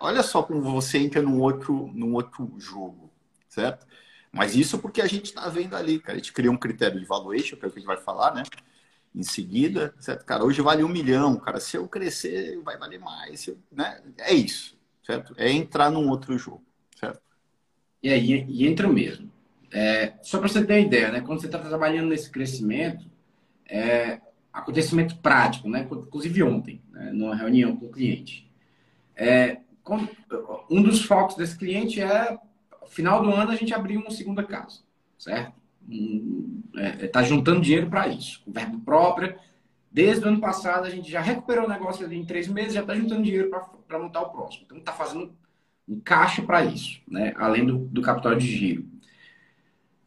Olha 0.00 0.22
só 0.22 0.42
como 0.42 0.62
você 0.62 0.98
entra 0.98 1.22
num 1.22 1.40
outro, 1.40 1.90
num 1.94 2.14
outro 2.14 2.52
jogo, 2.58 3.12
certo? 3.48 3.86
Mas 4.36 4.54
isso 4.54 4.78
porque 4.78 5.00
a 5.00 5.06
gente 5.06 5.26
está 5.26 5.48
vendo 5.48 5.74
ali, 5.74 5.98
cara. 5.98 6.14
A 6.14 6.18
gente 6.18 6.32
criou 6.32 6.54
um 6.54 6.58
critério 6.58 7.00
de 7.00 7.06
valuation, 7.06 7.56
que 7.56 7.64
é 7.64 7.68
o 7.68 7.70
que 7.70 7.78
a 7.78 7.80
gente 7.80 7.86
vai 7.86 7.96
falar, 7.96 8.34
né? 8.34 8.42
Em 9.14 9.22
seguida, 9.22 9.94
certo? 9.98 10.24
Cara, 10.26 10.44
hoje 10.44 10.60
vale 10.60 10.84
um 10.84 10.88
milhão, 10.88 11.36
cara. 11.36 11.58
Se 11.58 11.76
eu 11.76 11.88
crescer, 11.88 12.60
vai 12.62 12.76
valer 12.76 13.00
mais, 13.00 13.46
eu, 13.46 13.58
né? 13.72 14.00
É 14.18 14.34
isso, 14.34 14.78
certo? 15.04 15.34
É 15.38 15.50
entrar 15.50 15.90
num 15.90 16.08
outro 16.10 16.36
jogo, 16.36 16.62
certo? 17.00 17.20
E 18.02 18.10
aí, 18.10 18.44
e 18.48 18.66
entra 18.66 18.86
mesmo. 18.88 19.32
É, 19.72 20.14
só 20.22 20.38
para 20.38 20.48
você 20.48 20.64
ter 20.64 20.74
uma 20.74 20.86
ideia, 20.86 21.10
né? 21.10 21.20
Quando 21.22 21.40
você 21.40 21.46
está 21.46 21.58
trabalhando 21.58 22.08
nesse 22.08 22.30
crescimento, 22.30 23.06
é, 23.68 24.20
acontecimento 24.52 25.16
prático, 25.16 25.68
né? 25.68 25.88
Inclusive 25.90 26.42
ontem, 26.42 26.82
né? 26.92 27.10
numa 27.12 27.34
reunião 27.34 27.76
com 27.76 27.86
o 27.86 27.90
cliente. 27.90 28.50
É, 29.14 29.60
um 30.70 30.82
dos 30.82 31.02
focos 31.02 31.36
desse 31.36 31.56
cliente 31.56 32.00
é 32.00 32.38
final 32.88 33.22
do 33.22 33.30
ano 33.32 33.50
a 33.50 33.56
gente 33.56 33.74
abriu 33.74 34.00
uma 34.00 34.10
segunda 34.10 34.42
casa, 34.42 34.80
certo? 35.18 35.54
Está 35.88 37.04
é, 37.04 37.08
tá 37.08 37.22
juntando 37.22 37.60
dinheiro 37.60 37.88
para 37.88 38.08
isso, 38.08 38.42
com 38.44 38.52
verbo 38.52 38.80
próprio. 38.80 39.34
Desde 39.90 40.24
o 40.24 40.28
ano 40.28 40.40
passado 40.40 40.84
a 40.84 40.90
gente 40.90 41.10
já 41.10 41.20
recuperou 41.20 41.64
o 41.64 41.68
negócio 41.68 42.04
ali 42.04 42.16
em 42.16 42.24
três 42.24 42.48
meses, 42.48 42.74
já 42.74 42.82
está 42.82 42.94
juntando 42.94 43.22
dinheiro 43.22 43.50
para 43.86 43.98
montar 43.98 44.22
o 44.22 44.30
próximo. 44.30 44.64
Então 44.66 44.78
está 44.78 44.92
fazendo 44.92 45.32
um 45.88 46.00
caixa 46.00 46.42
para 46.42 46.64
isso, 46.64 47.00
né? 47.08 47.32
Além 47.36 47.64
do, 47.64 47.78
do 47.78 48.02
capital 48.02 48.34
de 48.34 48.46
giro. 48.46 48.84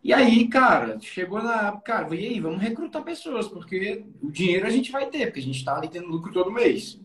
E 0.03 0.13
aí, 0.13 0.48
cara, 0.48 1.00
chegou 1.00 1.41
na. 1.41 1.74
Cara, 1.81 2.13
e 2.15 2.25
aí, 2.25 2.39
vamos 2.39 2.62
recrutar 2.62 3.03
pessoas, 3.03 3.48
porque 3.48 4.05
o 4.21 4.31
dinheiro 4.31 4.65
a 4.65 4.69
gente 4.69 4.91
vai 4.91 5.07
ter, 5.07 5.27
porque 5.27 5.39
a 5.39 5.43
gente 5.43 5.57
está 5.57 5.77
ali 5.77 5.89
tendo 5.89 6.07
lucro 6.07 6.31
todo 6.31 6.51
mês. 6.51 7.00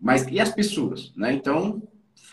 Mas 0.00 0.26
e 0.26 0.40
as 0.40 0.52
pessoas, 0.52 1.12
né? 1.14 1.32
Então, 1.32 1.82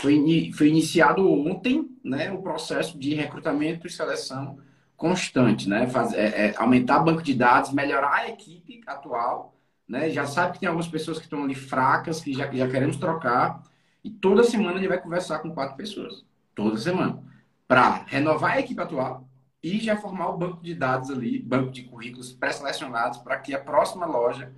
foi, 0.01 0.51
foi 0.53 0.67
iniciado 0.69 1.29
ontem 1.29 1.89
né, 2.03 2.31
o 2.31 2.41
processo 2.41 2.97
de 2.97 3.13
recrutamento 3.13 3.85
e 3.85 3.89
seleção 3.89 4.57
constante, 4.95 5.67
né? 5.67 5.88
Fazer, 5.88 6.17
é, 6.17 6.47
é, 6.47 6.55
aumentar 6.57 7.01
o 7.01 7.05
banco 7.05 7.23
de 7.23 7.33
dados, 7.33 7.71
melhorar 7.71 8.15
a 8.15 8.29
equipe 8.29 8.81
atual, 8.85 9.55
né? 9.88 10.09
Já 10.09 10.25
sabe 10.25 10.53
que 10.53 10.59
tem 10.59 10.67
algumas 10.67 10.88
pessoas 10.88 11.17
que 11.17 11.23
estão 11.23 11.43
ali 11.43 11.55
fracas, 11.55 12.21
que 12.21 12.33
já, 12.33 12.51
já 12.51 12.67
queremos 12.67 12.97
trocar. 12.97 13.63
E 14.03 14.09
toda 14.09 14.43
semana 14.43 14.77
ele 14.77 14.88
vai 14.88 14.99
conversar 14.99 15.39
com 15.39 15.51
quatro 15.51 15.75
pessoas. 15.75 16.25
Toda 16.55 16.77
semana. 16.77 17.21
Para 17.67 18.03
renovar 18.07 18.53
a 18.53 18.59
equipe 18.59 18.81
atual 18.81 19.27
e 19.62 19.79
já 19.79 19.95
formar 19.95 20.29
o 20.29 20.38
banco 20.38 20.62
de 20.62 20.73
dados 20.73 21.09
ali, 21.09 21.39
banco 21.39 21.71
de 21.71 21.83
currículos 21.83 22.31
pré-selecionados 22.31 23.19
para 23.19 23.38
que 23.38 23.53
a 23.53 23.59
próxima 23.59 24.05
loja 24.05 24.51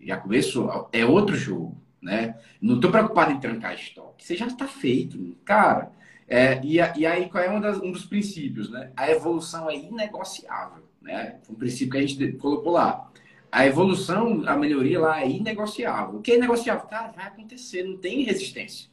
já 0.00 0.16
começou. 0.16 0.88
É 0.92 1.04
outro 1.04 1.34
jogo 1.36 1.81
né? 2.02 2.36
Não 2.60 2.74
estou 2.74 2.90
preocupado 2.90 3.30
em 3.30 3.38
trancar 3.40 3.74
estoque. 3.74 4.24
Você 4.24 4.36
já 4.36 4.46
está 4.46 4.66
feito, 4.66 5.36
cara. 5.44 5.92
É, 6.26 6.60
e, 6.64 6.76
e, 6.76 7.06
aí, 7.06 7.28
qual 7.28 7.44
é 7.44 7.50
um, 7.50 7.60
das, 7.60 7.78
um, 7.78 7.92
dos 7.92 8.04
princípios, 8.04 8.68
né? 8.70 8.90
A 8.96 9.10
evolução 9.10 9.70
é 9.70 9.76
inegociável, 9.76 10.82
né? 11.00 11.38
Um 11.48 11.54
princípio 11.54 11.92
que 11.92 11.98
a 11.98 12.06
gente 12.06 12.32
colocou 12.38 12.72
lá. 12.72 13.10
A 13.50 13.66
evolução, 13.66 14.42
a 14.46 14.56
melhoria 14.56 14.98
lá 14.98 15.20
é 15.20 15.28
inegociável. 15.28 16.18
O 16.18 16.22
que 16.22 16.32
é 16.32 16.38
negociável? 16.38 16.86
Cara, 16.86 17.12
vai 17.12 17.26
acontecer, 17.26 17.82
não 17.84 17.98
tem 17.98 18.22
resistência. 18.22 18.88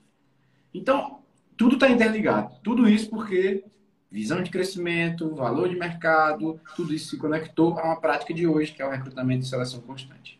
Então, 0.73 1.19
tudo 1.57 1.75
está 1.75 1.89
interligado. 1.89 2.59
Tudo 2.61 2.87
isso 2.87 3.09
porque 3.09 3.63
visão 4.11 4.41
de 4.41 4.49
crescimento, 4.49 5.33
valor 5.35 5.69
de 5.69 5.77
mercado, 5.77 6.59
tudo 6.75 6.93
isso 6.93 7.11
se 7.11 7.17
conectou 7.17 7.77
a 7.79 7.85
uma 7.85 8.01
prática 8.01 8.33
de 8.33 8.47
hoje, 8.47 8.73
que 8.73 8.81
é 8.81 8.85
o 8.85 8.89
recrutamento 8.89 9.45
e 9.45 9.47
seleção 9.47 9.79
constante. 9.81 10.38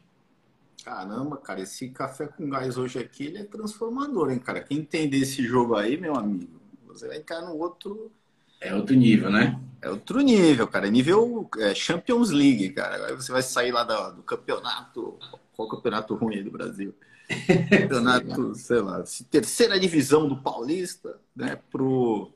Caramba, 0.89 1.37
cara, 1.37 1.61
esse 1.61 1.87
café 1.89 2.25
com 2.25 2.49
gás 2.49 2.75
hoje 2.75 2.97
aqui 2.97 3.27
ele 3.27 3.37
é 3.37 3.43
transformador, 3.43 4.31
hein, 4.31 4.39
cara? 4.39 4.59
Quem 4.59 4.79
entender 4.79 5.17
esse 5.17 5.43
jogo 5.43 5.75
aí, 5.75 6.01
meu 6.01 6.15
amigo, 6.15 6.59
você 6.87 7.07
vai 7.07 7.17
entrar 7.17 7.41
no 7.43 7.55
outro. 7.55 8.11
É 8.59 8.73
outro 8.73 8.95
nível, 8.95 9.29
né? 9.29 9.61
É 9.83 9.89
outro 9.91 10.19
nível, 10.19 10.67
cara. 10.67 10.87
É 10.87 10.89
nível 10.89 11.47
é, 11.59 11.75
Champions 11.75 12.31
League, 12.31 12.71
cara. 12.71 12.95
Agora 12.95 13.15
você 13.15 13.31
vai 13.31 13.43
sair 13.43 13.71
lá 13.71 13.83
do, 13.83 14.15
do 14.15 14.23
campeonato. 14.23 15.19
Qual 15.55 15.69
campeonato 15.69 16.15
ruim 16.15 16.37
aí 16.37 16.43
do 16.43 16.49
Brasil? 16.49 16.95
campeonato, 17.69 18.55
sei 18.55 18.81
lá, 18.81 19.03
terceira 19.29 19.79
divisão 19.79 20.27
do 20.27 20.41
Paulista, 20.41 21.19
né? 21.35 21.59
Pro. 21.69 22.33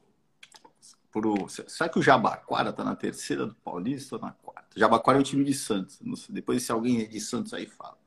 pro 1.11 1.49
será 1.49 1.89
que 1.89 1.97
o 1.97 2.03
Jabaquara 2.03 2.71
tá 2.71 2.83
na 2.83 2.95
terceira 2.95 3.47
do 3.47 3.55
Paulista 3.55 4.17
ou 4.17 4.21
na 4.21 4.31
quarta? 4.31 4.79
Jabaquara 4.79 5.17
é 5.17 5.21
o 5.21 5.23
time 5.23 5.43
de 5.43 5.55
Santos. 5.55 5.99
Depois, 6.29 6.61
se 6.61 6.71
alguém 6.71 7.01
é 7.01 7.05
de 7.05 7.19
Santos 7.19 7.51
aí 7.51 7.65
fala 7.65 8.02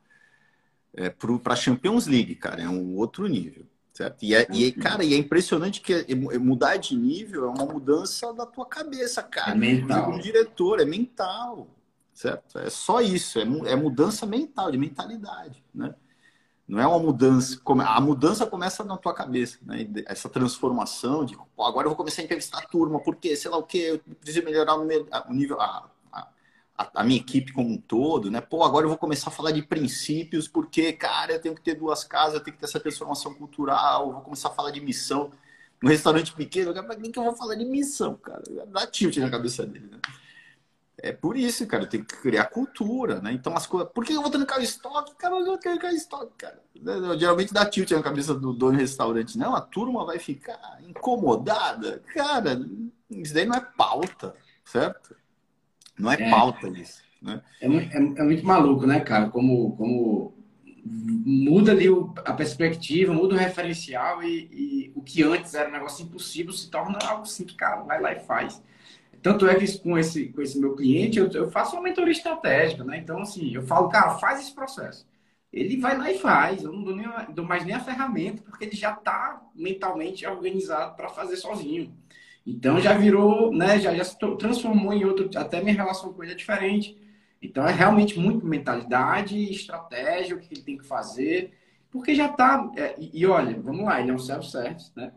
é, 0.97 1.11
para 1.11 1.53
a 1.53 1.57
Champions 1.57 2.07
League, 2.07 2.35
cara, 2.37 2.63
é 2.63 2.69
um 2.69 2.97
outro 2.97 3.27
nível. 3.27 3.67
Certo? 3.93 4.23
E, 4.23 4.35
é, 4.35 4.47
e, 4.51 4.73
cara, 4.73 5.03
e 5.05 5.15
é 5.15 5.17
impressionante 5.17 5.81
que 5.81 5.95
é, 5.95 6.05
é, 6.11 6.39
mudar 6.39 6.77
de 6.77 6.95
nível 6.95 7.45
é 7.45 7.49
uma 7.49 7.65
mudança 7.65 8.33
da 8.35 8.45
tua 8.45 8.67
cabeça, 8.67 9.23
cara. 9.23 9.53
É 9.53 9.55
mental. 9.55 10.11
Um 10.11 10.19
diretor, 10.19 10.81
é 10.81 10.85
mental. 10.85 11.69
Certo? 12.13 12.59
É 12.59 12.69
só 12.69 13.01
isso, 13.01 13.39
é, 13.39 13.43
é 13.43 13.77
mudança 13.77 14.27
mental, 14.27 14.71
de 14.71 14.79
mentalidade, 14.79 15.63
né? 15.75 15.95
Não 16.69 16.81
é 16.81 16.87
uma 16.87 16.99
mudança. 16.99 17.61
A 17.65 18.01
mudança 18.01 18.45
começa 18.45 18.83
na 18.83 18.97
tua 18.97 19.15
cabeça, 19.15 19.59
né? 19.63 19.89
Essa 20.07 20.29
transformação 20.29 21.25
de 21.25 21.35
agora 21.59 21.87
eu 21.87 21.91
vou 21.91 21.97
começar 21.97 22.23
a 22.23 22.25
entrevistar 22.25 22.59
a 22.59 22.67
turma, 22.67 22.99
porque 23.01 23.37
sei 23.37 23.51
lá 23.51 23.57
o 23.57 23.63
que, 23.63 23.79
eu 23.79 24.01
preciso 24.21 24.45
melhorar 24.45 24.75
o 24.75 24.85
nível, 25.33 25.61
a, 25.61 25.89
a, 26.77 27.01
a, 27.01 27.05
minha 27.05 27.21
equipe 27.21 27.53
como 27.53 27.71
um 27.71 27.79
todo, 27.79 28.31
né? 28.31 28.41
Pô, 28.41 28.63
agora 28.65 28.85
eu 28.85 28.89
vou 28.89 28.99
começar 28.99 29.31
a 29.31 29.33
falar 29.33 29.51
de 29.53 29.63
princípios, 29.63 30.47
porque, 30.47 30.93
cara, 30.93 31.33
eu 31.33 31.41
tenho 31.41 31.55
que 31.55 31.63
ter 31.63 31.75
duas 31.75 32.05
casas, 32.05 32.35
eu 32.35 32.41
tenho 32.41 32.55
que 32.55 32.61
ter 32.61 32.67
essa 32.67 32.81
transformação 32.81 33.35
cultural, 33.35 34.09
eu 34.09 34.13
vou 34.13 34.23
começar 34.23 34.49
a 34.49 34.53
falar 34.53 34.71
de 34.71 34.81
missão. 34.81 35.33
No 35.83 35.91
restaurante 35.91 36.33
pequeno, 36.33 36.73
pra 36.73 36.97
quem 36.97 37.13
que 37.13 37.19
eu 37.19 37.25
vou 37.25 37.37
falar 37.37 37.55
de 37.55 37.65
missão, 37.65 38.15
cara? 38.17 38.43
Dá 38.69 38.87
tilt 38.87 39.17
na 39.19 39.31
cabeça 39.31 39.67
dele, 39.67 39.87
né? 39.91 40.01
É 40.99 41.13
por 41.13 41.37
isso, 41.37 41.67
cara, 41.67 41.85
eu 41.85 41.89
tenho 41.89 42.05
que 42.05 42.17
criar 42.17 42.47
cultura, 42.47 43.21
né? 43.21 43.31
Então 43.31 43.55
as 43.55 43.67
coisas. 43.67 43.93
Por 43.93 44.03
que 44.03 44.15
eu 44.15 44.23
vou 44.23 44.31
trancar 44.31 44.59
o 44.59 44.63
estoque? 44.63 45.15
Cara, 45.17 45.37
eu 45.37 45.45
não 45.45 45.59
quero 45.59 45.87
estoque, 45.89 46.33
cara. 46.39 46.59
Geralmente 47.19 47.53
dá 47.53 47.67
tilt 47.67 47.91
na 47.91 48.03
cabeça 48.03 48.33
do 48.35 48.55
dono 48.55 48.73
do 48.73 48.79
restaurante. 48.79 49.37
Não, 49.37 49.55
a 49.55 49.61
turma 49.61 50.07
vai 50.07 50.19
ficar 50.19 50.59
incomodada. 50.83 52.03
Cara, 52.15 52.59
isso 53.11 53.35
daí 53.35 53.45
não 53.45 53.57
é 53.57 53.61
pauta, 53.61 54.35
certo? 54.65 55.15
Não 55.99 56.13
é, 56.13 56.17
é 56.21 56.31
pauta 56.31 56.69
isso. 56.69 57.03
Né? 57.21 57.41
É, 57.61 57.67
é, 57.67 57.97
é, 57.97 58.23
muito 58.23 58.47
maluco, 58.47 58.87
né, 58.87 59.01
cara? 59.01 59.29
Como, 59.29 59.77
como 59.77 60.35
muda 60.85 61.73
ali 61.73 61.87
a 62.25 62.33
perspectiva, 62.33 63.13
muda 63.13 63.35
o 63.35 63.39
referencial 63.39 64.23
e, 64.23 64.49
e, 64.53 64.93
o 64.95 65.03
que 65.03 65.23
antes 65.23 65.55
era 65.55 65.69
um 65.69 65.73
negócio 65.73 66.05
impossível 66.05 66.53
se 66.53 66.71
torna 66.71 66.99
algo 67.03 67.23
assim 67.23 67.45
que, 67.45 67.57
cara, 67.57 67.83
vai 67.83 68.01
lá 68.01 68.13
e 68.13 68.21
faz. 68.21 68.63
Tanto 69.23 69.49
é 69.49 69.55
que 69.57 69.79
com 69.79 69.99
esse, 69.99 70.29
com 70.29 70.41
esse 70.41 70.59
meu 70.59 70.77
cliente, 70.77 71.19
eu, 71.19 71.29
eu 71.33 71.51
faço 71.51 71.75
uma 71.75 71.83
mentoria 71.83 72.13
estratégica, 72.13 72.85
né? 72.85 72.99
Então, 72.99 73.21
assim, 73.21 73.53
eu 73.53 73.63
falo, 73.63 73.89
cara, 73.89 74.19
faz 74.19 74.41
esse 74.41 74.55
processo. 74.55 75.07
Ele 75.53 75.79
vai 75.79 75.97
lá 75.97 76.11
e 76.13 76.19
faz. 76.19 76.63
Eu 76.63 76.73
não 76.73 76.85
dou, 76.85 76.95
nem, 76.95 77.09
dou 77.31 77.45
mais 77.45 77.65
nem 77.65 77.75
a 77.75 77.81
ferramenta, 77.81 78.43
porque 78.43 78.67
ele 78.67 78.77
já 78.77 78.93
está 78.93 79.43
mentalmente 79.55 80.27
organizado 80.27 80.95
para 80.95 81.09
fazer 81.09 81.37
sozinho. 81.37 81.93
Então 82.47 82.81
já 82.81 82.97
virou, 82.97 83.53
né, 83.53 83.81
já, 83.81 83.95
já 83.95 84.05
se 84.05 84.17
transformou 84.39 84.93
em 84.93 85.05
outro, 85.05 85.29
até 85.37 85.61
minha 85.61 85.75
relação 85.75 86.13
com 86.13 86.23
ele 86.23 86.33
é 86.33 86.37
diferente. 86.37 86.97
Então 87.43 87.67
é 87.67 87.73
realmente 87.73 88.19
muito 88.19 88.47
mentalidade, 88.47 89.51
estratégia, 89.51 90.37
o 90.37 90.39
que 90.39 90.55
ele 90.55 90.63
tem 90.63 90.79
que 90.79 90.87
fazer, 90.87 91.53
porque 91.91 92.15
já 92.15 92.29
tá. 92.29 92.71
É, 92.77 92.95
e, 92.99 93.21
e, 93.21 93.27
olha, 93.27 93.59
vamos 93.61 93.85
lá, 93.85 94.01
ele 94.01 94.11
é 94.11 94.15
um 94.15 94.19
self-service, 94.19 94.93
né? 94.95 95.13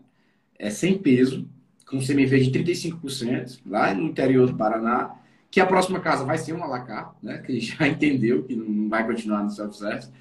É 0.57 0.69
sem 0.69 0.97
peso, 0.97 1.47
com 1.85 1.99
CMV 1.99 2.39
de 2.39 2.51
35%, 2.51 3.61
lá 3.65 3.93
no 3.93 4.03
interior 4.03 4.47
do 4.47 4.57
Paraná, 4.57 5.15
que 5.49 5.59
a 5.59 5.65
próxima 5.65 5.99
casa 5.99 6.25
vai 6.25 6.37
ser 6.37 6.53
uma 6.53 6.67
Lacar, 6.67 7.15
né? 7.21 7.39
Que 7.39 7.51
ele 7.53 7.61
já 7.61 7.85
entendeu 7.87 8.43
que 8.43 8.55
não 8.55 8.89
vai 8.89 9.05
continuar 9.05 9.43
no 9.43 9.49
self-service. 9.51 10.11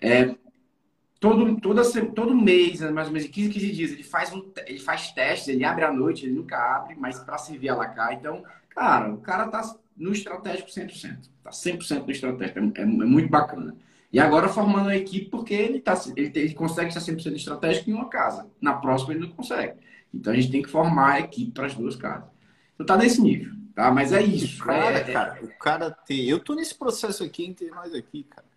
É, 0.00 0.34
todo, 1.20 1.60
toda, 1.60 1.82
todo 2.14 2.34
mês, 2.34 2.80
né, 2.80 2.90
mais 2.90 3.08
ou 3.08 3.12
menos 3.12 3.28
15, 3.28 3.50
15 3.50 3.72
dias, 3.72 3.92
ele 3.92 4.02
faz, 4.02 4.32
um, 4.32 4.50
ele 4.66 4.78
faz 4.78 5.10
testes, 5.12 5.48
ele 5.48 5.64
abre 5.64 5.84
à 5.84 5.92
noite, 5.92 6.24
ele 6.24 6.34
nunca 6.34 6.56
abre, 6.76 6.94
mas 6.96 7.18
para 7.18 7.38
servir 7.38 7.68
a 7.68 7.76
lacar. 7.76 8.12
Então, 8.12 8.44
cara, 8.70 9.12
o 9.12 9.18
cara 9.18 9.48
tá 9.48 9.62
no 9.96 10.12
estratégico 10.12 10.68
100%. 10.68 11.28
Tá 11.42 11.50
100% 11.50 12.04
no 12.04 12.10
estratégico. 12.10 12.58
É, 12.58 12.62
é, 12.62 12.82
é, 12.82 12.86
muito 12.86 13.28
bacana. 13.28 13.76
E 14.12 14.18
agora 14.18 14.48
formando 14.48 14.86
uma 14.86 14.96
equipe 14.96 15.26
porque 15.26 15.52
ele, 15.52 15.80
tá, 15.80 16.00
ele, 16.16 16.32
ele 16.34 16.54
consegue 16.54 16.88
estar 16.88 17.00
100% 17.00 17.34
estratégico 17.34 17.90
em 17.90 17.92
uma 17.92 18.08
casa. 18.08 18.48
Na 18.60 18.74
próxima 18.74 19.12
ele 19.12 19.20
não 19.20 19.30
consegue. 19.30 19.74
Então 20.14 20.32
a 20.32 20.36
gente 20.36 20.50
tem 20.50 20.62
que 20.62 20.70
formar 20.70 21.14
a 21.14 21.20
equipe 21.20 21.50
para 21.50 21.66
as 21.66 21.74
duas 21.74 21.96
casas. 21.96 22.28
Então 22.74 22.86
tá 22.86 22.96
nesse 22.96 23.20
nível, 23.20 23.52
tá? 23.74 23.90
Mas 23.90 24.12
é 24.12 24.22
isso. 24.22 24.62
O 24.62 24.66
cara, 24.66 24.96
é, 24.96 25.12
cara, 25.12 25.38
o 25.42 25.58
cara 25.58 25.90
tem. 25.90 26.24
Eu 26.24 26.38
tô 26.38 26.54
nesse 26.54 26.74
processo 26.74 27.22
aqui 27.22 27.44
entre 27.44 27.68
nós 27.68 27.92
aqui, 27.92 28.22
cara 28.22 28.48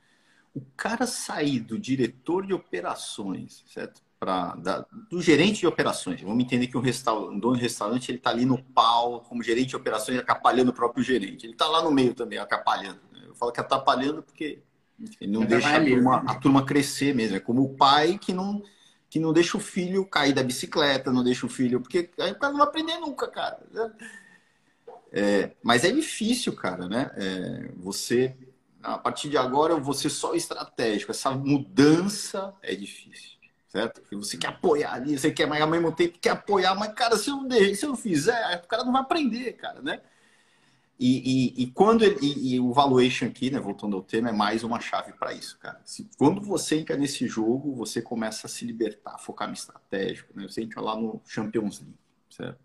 o 0.53 0.61
cara 0.75 1.07
sair 1.07 1.59
do 1.59 1.79
diretor 1.79 2.45
de 2.45 2.53
operações, 2.53 3.63
certo? 3.67 4.01
Pra, 4.19 4.55
da, 4.55 4.85
do 5.09 5.19
gerente 5.21 5.61
de 5.61 5.67
operações. 5.67 6.21
Vamos 6.21 6.43
entender 6.43 6.67
que 6.67 6.77
um, 6.77 6.81
um 6.81 7.39
dono 7.39 7.55
de 7.55 7.61
restaurante 7.61 8.09
ele 8.09 8.19
está 8.19 8.29
ali 8.29 8.45
no 8.45 8.61
pau, 8.61 9.21
como 9.21 9.41
gerente 9.41 9.69
de 9.69 9.75
operações, 9.75 10.19
atrapalhando 10.19 10.69
o 10.69 10.73
próprio 10.73 11.03
gerente. 11.03 11.45
Ele 11.45 11.53
está 11.53 11.67
lá 11.67 11.81
no 11.81 11.89
meio 11.89 12.13
também, 12.13 12.37
atrapalhando. 12.37 12.99
Né? 13.11 13.21
Eu 13.25 13.33
falo 13.33 13.51
que 13.51 13.59
atrapalhando 13.59 14.21
porque 14.21 14.61
ele 15.19 15.31
não 15.31 15.43
deixa 15.43 15.75
a 15.75 15.83
turma, 15.83 16.23
a 16.27 16.35
turma, 16.35 16.65
crescer 16.65 17.15
mesmo. 17.15 17.37
É 17.37 17.39
como 17.39 17.63
o 17.63 17.75
pai 17.75 18.19
que 18.19 18.31
não, 18.31 18.61
que 19.09 19.19
não 19.19 19.33
deixa 19.33 19.57
o 19.57 19.59
filho 19.59 20.05
cair 20.05 20.33
da 20.33 20.43
bicicleta, 20.43 21.11
não 21.11 21.23
deixa 21.23 21.47
o 21.47 21.49
filho. 21.49 21.81
Porque 21.81 22.11
aí 22.19 22.31
o 22.31 22.37
cara 22.37 22.51
não 22.51 22.59
vai 22.59 22.67
aprender 22.67 22.99
nunca, 22.99 23.27
cara. 23.27 23.59
É, 25.11 25.51
mas 25.63 25.83
é 25.83 25.91
difícil, 25.91 26.55
cara, 26.55 26.87
né? 26.87 27.09
É, 27.15 27.71
você 27.75 28.35
a 28.83 28.97
partir 28.97 29.29
de 29.29 29.37
agora 29.37 29.73
eu 29.73 29.81
vou 29.81 29.93
ser 29.93 30.09
só 30.09 30.33
estratégico. 30.33 31.11
Essa 31.11 31.31
mudança 31.31 32.53
é 32.61 32.75
difícil, 32.75 33.37
certo? 33.67 34.01
Porque 34.01 34.15
você 34.15 34.37
quer 34.37 34.47
apoiar 34.47 34.93
ali, 34.93 35.17
você 35.17 35.31
quer, 35.31 35.47
mas 35.47 35.61
ao 35.61 35.67
mesmo 35.69 35.91
tempo 35.91 36.19
quer 36.19 36.31
apoiar, 36.31 36.75
mas, 36.75 36.93
cara, 36.93 37.17
se 37.17 37.29
eu 37.29 37.37
não, 37.37 37.49
se 37.49 37.83
eu 37.83 37.89
não 37.89 37.97
fizer, 37.97 38.61
o 38.63 38.67
cara 38.67 38.83
não 38.83 38.91
vai 38.91 39.01
aprender, 39.01 39.53
cara, 39.53 39.81
né? 39.81 40.01
E, 41.03 41.55
e, 41.57 41.63
e 41.63 41.67
quando 41.71 42.03
ele, 42.03 42.19
e, 42.21 42.53
e, 42.53 42.59
o 42.59 42.71
valuation 42.71 43.25
aqui, 43.25 43.49
né, 43.49 43.59
voltando 43.59 43.95
ao 43.95 44.03
tema, 44.03 44.29
é 44.29 44.31
mais 44.31 44.63
uma 44.63 44.79
chave 44.79 45.13
para 45.13 45.33
isso, 45.33 45.57
cara. 45.57 45.81
Se, 45.83 46.07
quando 46.15 46.39
você 46.41 46.77
entra 46.77 46.95
nesse 46.95 47.27
jogo, 47.27 47.73
você 47.73 48.03
começa 48.03 48.45
a 48.45 48.49
se 48.49 48.63
libertar, 48.65 49.17
focar 49.17 49.47
no 49.47 49.55
estratégico, 49.55 50.31
né? 50.35 50.47
Você 50.47 50.61
entra 50.61 50.79
lá 50.79 50.95
no 50.95 51.19
Champions 51.25 51.79
League, 51.79 51.97
certo? 52.29 52.59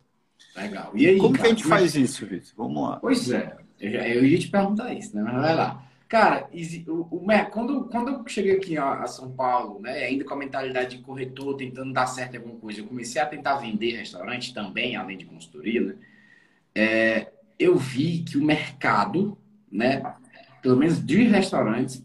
Legal. 0.54 0.92
E 0.94 1.06
aí, 1.06 1.16
como 1.16 1.32
cara, 1.32 1.44
que 1.44 1.46
a 1.46 1.56
gente 1.56 1.64
faz 1.66 1.94
isso, 1.94 2.26
Vitor? 2.26 2.52
Vamos 2.58 2.82
lá. 2.82 2.96
Pois 2.96 3.30
é, 3.30 3.56
eu, 3.80 3.90
eu 3.90 4.26
ia 4.26 4.38
te 4.38 4.48
perguntar 4.48 4.92
isso, 4.92 5.16
né? 5.16 5.22
Mas 5.22 5.34
vai 5.34 5.54
lá. 5.54 5.85
Cara, 6.08 6.48
o, 6.86 7.16
o, 7.16 7.26
quando, 7.50 7.84
quando 7.88 8.10
eu 8.10 8.28
cheguei 8.28 8.56
aqui 8.56 8.78
a, 8.78 9.06
São 9.08 9.32
Paulo, 9.32 9.80
né, 9.80 10.04
ainda 10.04 10.24
com 10.24 10.34
a 10.34 10.36
mentalidade 10.36 10.96
de 10.96 11.02
corretor, 11.02 11.56
tentando 11.56 11.92
dar 11.92 12.06
certo 12.06 12.34
em 12.34 12.38
alguma 12.38 12.60
coisa, 12.60 12.80
eu 12.80 12.86
comecei 12.86 13.20
a 13.20 13.26
tentar 13.26 13.56
vender 13.56 13.96
restaurante 13.96 14.54
também, 14.54 14.94
além 14.94 15.18
de 15.18 15.24
consultoria, 15.24 15.80
né? 15.80 15.96
É, 16.74 17.32
eu 17.58 17.76
vi 17.76 18.22
que 18.22 18.38
o 18.38 18.44
mercado, 18.44 19.36
né, 19.70 20.02
pelo 20.62 20.76
menos 20.76 21.04
de 21.04 21.24
restaurantes, 21.24 22.04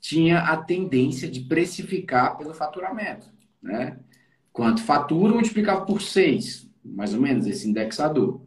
tinha 0.00 0.40
a 0.40 0.56
tendência 0.56 1.28
de 1.28 1.40
precificar 1.40 2.36
pelo 2.36 2.54
faturamento, 2.54 3.26
né? 3.60 3.98
Quanto 4.52 4.82
fatura, 4.82 5.32
multiplicava 5.32 5.84
por 5.84 6.00
seis, 6.00 6.68
mais 6.84 7.14
ou 7.14 7.20
menos, 7.20 7.46
esse 7.46 7.68
indexador. 7.68 8.40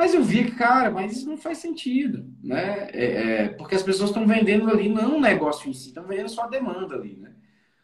Mas 0.00 0.14
eu 0.14 0.24
vi 0.24 0.46
que, 0.46 0.52
cara, 0.52 0.90
mas 0.90 1.12
isso 1.12 1.28
não 1.28 1.36
faz 1.36 1.58
sentido, 1.58 2.24
né? 2.42 2.88
É, 2.90 3.04
é, 3.04 3.48
porque 3.48 3.74
as 3.74 3.82
pessoas 3.82 4.08
estão 4.08 4.26
vendendo 4.26 4.70
ali 4.70 4.88
não 4.88 5.18
o 5.18 5.20
negócio 5.20 5.68
em 5.68 5.74
si, 5.74 5.88
estão 5.88 6.04
vendendo 6.04 6.30
só 6.30 6.44
a 6.44 6.48
demanda 6.48 6.94
ali, 6.94 7.18
né? 7.18 7.32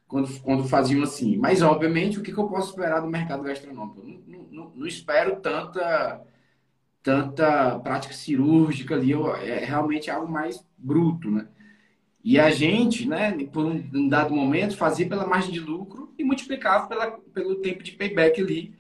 Quando, 0.09 0.41
quando 0.41 0.67
faziam 0.67 1.03
assim. 1.03 1.37
Mas, 1.37 1.61
obviamente, 1.61 2.19
o 2.19 2.23
que, 2.23 2.33
que 2.33 2.39
eu 2.39 2.49
posso 2.49 2.71
esperar 2.71 3.01
do 3.01 3.07
mercado 3.07 3.43
gastronômico? 3.43 4.03
Não, 4.27 4.47
não, 4.51 4.73
não, 4.75 4.87
espero 4.87 5.37
tanta, 5.43 6.23
tanta 7.03 7.79
prática 7.81 8.15
cirúrgica 8.15 8.95
ali, 8.95 9.13
é 9.13 9.63
realmente 9.67 10.11
algo 10.11 10.33
mais 10.33 10.65
bruto, 10.79 11.31
né? 11.31 11.47
E 12.25 12.41
a 12.41 12.51
gente, 12.51 13.07
né, 13.07 13.31
por 13.53 13.67
um 13.67 14.09
dado 14.09 14.35
momento, 14.35 14.75
fazia 14.75 15.07
pela 15.07 15.27
margem 15.27 15.53
de 15.53 15.61
lucro 15.61 16.15
e 16.19 16.25
multiplicava 16.25 16.87
pela, 16.87 17.11
pelo 17.11 17.57
tempo 17.57 17.83
de 17.83 17.93
payback 17.93 18.41
ali, 18.41 18.75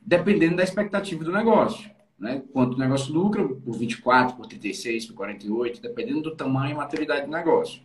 dependendo 0.00 0.54
da 0.54 0.62
expectativa 0.62 1.24
do 1.24 1.32
negócio 1.32 1.97
né? 2.18 2.42
Quanto 2.52 2.74
o 2.74 2.78
negócio 2.78 3.12
lucra, 3.12 3.46
por 3.46 3.76
24, 3.76 4.36
por 4.36 4.46
36, 4.46 5.06
por 5.06 5.14
48, 5.14 5.80
dependendo 5.80 6.22
do 6.22 6.36
tamanho 6.36 6.72
e 6.72 6.74
maturidade 6.74 7.26
do 7.26 7.32
negócio. 7.32 7.82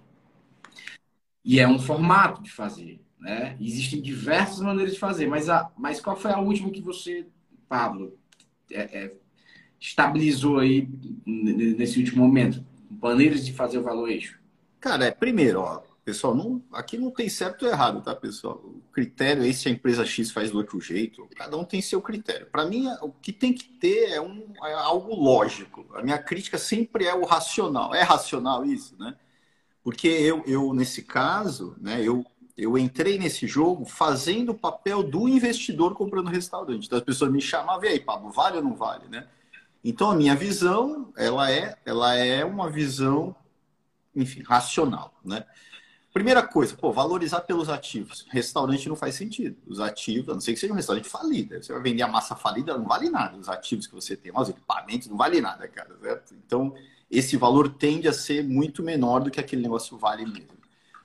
E 1.46 1.60
é 1.60 1.68
um 1.68 1.78
formato 1.78 2.42
de 2.42 2.50
fazer, 2.52 3.00
né? 3.20 3.56
Existem 3.60 4.02
diversas 4.02 4.60
maneiras 4.60 4.94
de 4.94 5.00
fazer, 5.00 5.28
mas, 5.28 5.50
a, 5.50 5.72
mas 5.78 6.00
qual 6.00 6.16
foi 6.16 6.32
a 6.32 6.40
última 6.40 6.72
que 6.72 6.82
você, 6.82 7.28
Pablo, 7.68 8.18
é, 8.72 8.82
é, 8.82 9.14
estabilizou 9.80 10.60
aí 10.60 10.88
nesse 11.26 12.00
último 12.00 12.26
momento? 12.26 12.66
Maneiras 12.90 13.46
de 13.46 13.54
fazer 13.54 13.78
o 13.78 13.84
valor 13.84 14.10
eixo? 14.10 14.40
Cara, 14.80 15.06
é, 15.06 15.12
primeiro, 15.12 15.60
ó, 15.60 15.82
Pessoal, 16.04 16.36
não, 16.36 16.62
aqui 16.74 16.98
não 16.98 17.10
tem 17.10 17.30
certo 17.30 17.64
ou 17.64 17.72
errado, 17.72 18.02
tá, 18.02 18.14
pessoal? 18.14 18.56
O 18.56 18.82
critério 18.92 19.48
é 19.48 19.54
se 19.54 19.70
a 19.70 19.72
empresa 19.72 20.06
X 20.06 20.32
faz 20.32 20.52
do 20.52 20.58
outro 20.58 20.80
jeito, 20.82 21.26
cada 21.34 21.56
um 21.56 21.64
tem 21.64 21.82
seu 21.82 22.02
critério. 22.02 22.46
Para 22.48 22.66
mim, 22.66 22.88
o 23.02 23.10
que 23.10 23.32
tem 23.32 23.54
que 23.54 23.64
ter 23.64 24.10
é, 24.10 24.20
um, 24.20 24.54
é 24.66 24.74
algo 24.74 25.16
lógico. 25.16 25.86
A 25.94 26.02
minha 26.02 26.18
crítica 26.18 26.58
sempre 26.58 27.06
é 27.06 27.16
o 27.16 27.24
racional. 27.24 27.96
É 27.96 28.02
racional 28.02 28.66
isso, 28.66 28.98
né? 29.00 29.16
Porque 29.82 30.10
eu, 30.10 30.44
eu 30.46 30.74
nesse 30.74 31.04
caso, 31.04 31.76
né, 31.80 32.02
eu, 32.02 32.26
eu 32.58 32.78
entrei 32.78 33.18
nesse 33.18 33.48
jogo 33.48 33.86
fazendo 33.86 34.52
o 34.52 34.58
papel 34.58 35.04
do 35.04 35.30
investidor 35.30 35.94
comprando 35.94 36.28
restaurante. 36.28 36.86
Então 36.86 36.98
as 36.98 37.04
pessoas 37.04 37.32
me 37.32 37.42
chamavam, 37.42 37.86
e 37.86 37.88
aí, 37.88 38.00
Pablo, 38.00 38.30
vale 38.30 38.58
ou 38.58 38.64
não 38.64 38.76
vale, 38.76 39.08
né? 39.08 39.28
Então 39.82 40.12
a 40.12 40.16
minha 40.16 40.36
visão, 40.36 41.14
ela 41.16 41.50
é, 41.50 41.78
ela 41.86 42.14
é 42.16 42.44
uma 42.44 42.70
visão, 42.70 43.34
enfim, 44.14 44.42
racional, 44.42 45.14
né? 45.24 45.46
Primeira 46.14 46.44
coisa, 46.44 46.78
pô, 46.78 46.92
valorizar 46.92 47.42
pelos 47.42 47.70
ativos. 47.70 48.24
Restaurante 48.30 48.88
não 48.88 48.96
faz 48.96 49.16
sentido. 49.16 49.58
Os 49.66 49.80
ativos, 49.80 50.30
a 50.30 50.34
não 50.36 50.42
ser 50.42 50.54
que 50.54 50.60
seja 50.60 50.72
um 50.72 50.76
restaurante 50.76 51.10
falido. 51.10 51.56
Você 51.56 51.74
vai 51.74 51.82
vender 51.82 52.04
a 52.04 52.08
massa 52.08 52.36
falida, 52.36 52.78
não 52.78 52.86
vale 52.86 53.10
nada. 53.10 53.36
Os 53.36 53.50
ativos 53.50 53.88
que 53.88 53.96
você 53.96 54.16
tem, 54.16 54.32
os 54.32 54.50
equipamentos, 54.50 55.08
não 55.08 55.18
vale 55.18 55.42
nada, 55.42 55.68
cara. 55.68 55.98
Certo? 56.00 56.36
Então, 56.46 56.76
esse 57.10 57.36
valor 57.36 57.68
tende 57.68 58.08
a 58.08 58.14
ser 58.14 58.44
muito 58.44 58.84
menor 58.84 59.22
do 59.22 59.32
que 59.32 59.40
aquele 59.40 59.64
negócio 59.64 59.98
vale 59.98 60.24
mesmo. 60.24 60.54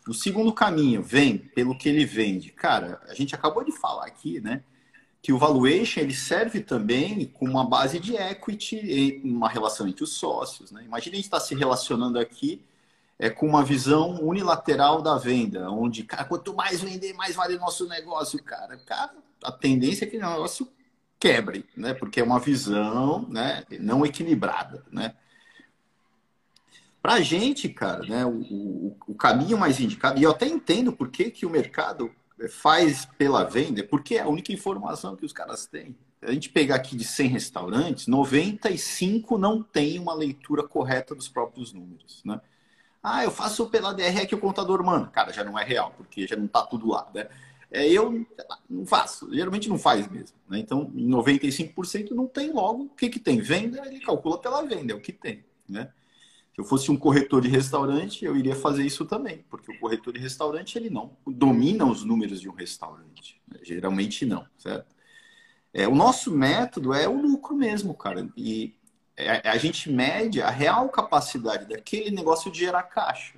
O 0.07 0.13
segundo 0.13 0.53
caminho 0.53 1.03
vem 1.03 1.39
pelo 1.39 1.77
que 1.77 1.89
ele 1.89 2.05
vende. 2.05 2.51
Cara, 2.51 3.01
a 3.09 3.15
gente 3.15 3.35
acabou 3.35 3.65
de 3.65 3.73
falar 3.73 4.05
aqui, 4.05 4.41
né? 4.41 4.63
Que 5.23 5.33
o 5.33 5.39
valuation 5.39 6.01
ele 6.01 6.15
serve 6.15 6.61
também 6.61 7.25
como 7.25 7.53
uma 7.53 7.65
base 7.65 7.99
de 7.99 8.15
equity 8.15 9.23
uma 9.25 9.49
relação 9.49 9.89
entre 9.89 10.05
os 10.05 10.13
sócios. 10.13 10.71
Né? 10.71 10.85
Imagina 10.85 11.15
a 11.15 11.17
gente 11.17 11.25
estar 11.25 11.41
tá 11.41 11.45
se 11.45 11.55
relacionando 11.55 12.19
aqui 12.19 12.63
é, 13.19 13.29
com 13.29 13.47
uma 13.47 13.65
visão 13.65 14.23
unilateral 14.23 15.03
da 15.03 15.19
venda, 15.19 15.71
onde, 15.71 16.05
cara, 16.05 16.25
quanto 16.25 16.55
mais 16.55 16.81
vender, 16.81 17.13
mais 17.15 17.35
vale 17.35 17.57
o 17.57 17.61
nosso 17.61 17.89
negócio, 17.89 18.43
cara. 18.43 18.77
Cara, 18.79 19.13
a 19.43 19.51
tendência 19.51 20.05
é 20.05 20.09
que 20.09 20.17
o 20.17 20.21
negócio 20.21 20.69
quebre, 21.19 21.67
né? 21.77 21.95
Porque 21.95 22.21
é 22.21 22.25
uma 22.25 22.39
visão 22.39 23.27
né, 23.29 23.65
não 23.81 24.07
equilibrada, 24.07 24.85
né? 24.91 25.15
Para 27.03 27.15
a 27.15 27.21
gente, 27.21 27.69
cara, 27.69 28.05
né, 28.07 28.25
o, 28.27 28.41
o, 28.41 28.97
o, 29.09 29.15
caminho 29.15 29.57
mais 29.57 29.81
indicado, 29.81 30.21
e 30.21 30.25
eu 30.25 30.31
até 30.31 30.47
entendo 30.47 30.93
por 30.93 31.09
que, 31.09 31.31
que 31.31 31.47
o 31.47 31.51
mercado 31.51 32.11
faz 32.51 33.07
pela 33.17 33.45
venda, 33.45 33.83
porque 33.85 34.17
é 34.17 34.23
a 34.23 34.29
única 34.29 34.53
informação 34.53 35.17
que 35.17 35.25
os 35.25 35.33
caras 35.33 35.67
têm. 35.67 35.97
A 36.21 36.33
gente 36.33 36.51
pegar 36.51 36.75
aqui 36.75 36.97
de 36.97 37.05
100 37.05 37.29
restaurantes, 37.29 38.07
95 38.09 39.39
não 39.39 39.63
tem 39.63 39.99
uma 39.99 40.13
leitura 40.13 40.67
correta 40.67 41.15
dos 41.15 41.29
próprios 41.29 41.73
números, 41.73 42.21
né? 42.25 42.41
Ah, 43.03 43.25
eu 43.25 43.31
faço 43.31 43.69
pela 43.69 43.93
DR 43.93 44.27
que 44.27 44.35
o 44.35 44.41
contador 44.41 44.85
manda. 44.85 45.07
Cara, 45.09 45.33
já 45.33 45.45
não 45.45 45.59
é 45.59 45.65
real, 45.65 45.95
porque 45.97 46.27
já 46.27 46.37
não 46.37 46.47
está 46.47 46.63
tudo 46.63 46.89
lá, 46.89 47.09
né? 47.15 47.29
É, 47.71 47.87
eu 47.87 48.27
não 48.69 48.87
faço, 48.87 49.33
geralmente 49.33 49.69
não 49.69 49.79
faz 49.79 50.09
mesmo. 50.09 50.37
Né? 50.49 50.59
Então, 50.59 50.91
em 50.95 51.07
95% 51.09 52.13
não 52.13 52.27
tem 52.27 52.51
logo. 52.51 52.85
O 52.85 52.89
que, 52.89 53.11
que 53.11 53.21
tem? 53.21 53.41
Venda, 53.41 53.87
ele 53.87 54.01
calcula 54.01 54.39
pela 54.39 54.63
venda, 54.63 54.93
é 54.93 54.97
o 54.97 55.01
que 55.01 55.13
tem. 55.13 55.45
Né? 55.69 55.91
Se 56.55 56.61
eu 56.61 56.65
fosse 56.65 56.91
um 56.91 56.97
corretor 56.97 57.43
de 57.43 57.49
restaurante, 57.49 58.25
eu 58.25 58.37
iria 58.37 58.57
fazer 58.57 58.85
isso 58.85 59.05
também, 59.05 59.45
porque 59.51 59.71
o 59.71 59.79
corretor 59.79 60.15
de 60.15 60.19
restaurante 60.19 60.79
ele 60.79 60.89
não 60.89 61.17
domina 61.27 61.85
os 61.85 62.03
números 62.05 62.41
de 62.41 62.49
um 62.49 62.55
restaurante. 62.55 63.41
Né? 63.47 63.61
Geralmente 63.63 64.25
não, 64.25 64.47
certo? 64.57 64.97
É, 65.73 65.87
o 65.87 65.95
nosso 65.95 66.35
método 66.35 66.95
é 66.95 67.07
o 67.07 67.21
lucro 67.21 67.55
mesmo, 67.55 67.93
cara. 67.93 68.29
E 68.35 68.75
é, 69.19 69.49
a 69.49 69.59
gente 69.59 69.91
mede 69.91 70.41
a 70.41 70.49
real 70.49 70.89
capacidade 70.89 71.67
daquele 71.67 72.11
negócio 72.11 72.51
de 72.53 72.61
gerar 72.61 72.85
caixa. 72.85 73.35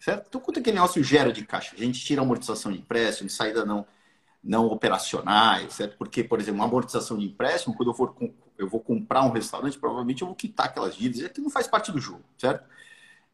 Certo? 0.00 0.26
Então, 0.28 0.40
quanto 0.40 0.58
aquele 0.58 0.74
negócio 0.74 1.02
gera 1.02 1.32
de 1.32 1.46
caixa? 1.46 1.74
A 1.74 1.80
gente 1.80 2.04
tira 2.04 2.20
a 2.20 2.24
amortização 2.24 2.70
de 2.70 2.78
empréstimo, 2.78 3.30
saída 3.30 3.64
não, 3.64 3.86
não 4.42 4.66
operacionais, 4.66 5.72
certo? 5.72 5.96
Porque, 5.96 6.22
por 6.22 6.40
exemplo, 6.40 6.60
uma 6.60 6.66
amortização 6.66 7.16
de 7.16 7.24
empréstimo, 7.24 7.74
quando 7.74 7.90
eu 7.90 7.94
for 7.94 8.14
eu 8.58 8.68
vou 8.68 8.80
comprar 8.80 9.24
um 9.24 9.30
restaurante, 9.30 9.78
provavelmente 9.78 10.22
eu 10.22 10.28
vou 10.28 10.36
quitar 10.36 10.66
aquelas 10.66 10.94
dívidas, 10.94 11.22
e 11.22 11.26
aqui 11.26 11.40
não 11.40 11.50
faz 11.50 11.66
parte 11.66 11.90
do 11.90 12.00
jogo, 12.00 12.22
certo? 12.36 12.68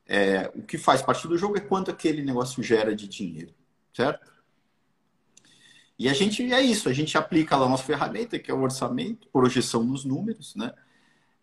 É, 0.06 0.50
o 0.54 0.62
que 0.62 0.78
faz 0.78 1.02
parte 1.02 1.26
do 1.26 1.36
jogo 1.36 1.56
é 1.56 1.60
quanto 1.60 1.90
aquele 1.90 2.22
negócio 2.22 2.62
gera 2.62 2.94
de 2.94 3.06
dinheiro, 3.06 3.52
certo? 3.92 4.30
E 5.98 6.08
a 6.08 6.14
gente 6.14 6.52
é 6.52 6.60
isso, 6.60 6.88
a 6.88 6.92
gente 6.92 7.18
aplica 7.18 7.56
lá 7.56 7.66
a 7.66 7.68
nossa 7.68 7.82
ferramenta, 7.82 8.38
que 8.38 8.50
é 8.50 8.54
o 8.54 8.62
orçamento, 8.62 9.28
projeção 9.28 9.86
dos 9.86 10.04
números, 10.04 10.54
né? 10.54 10.72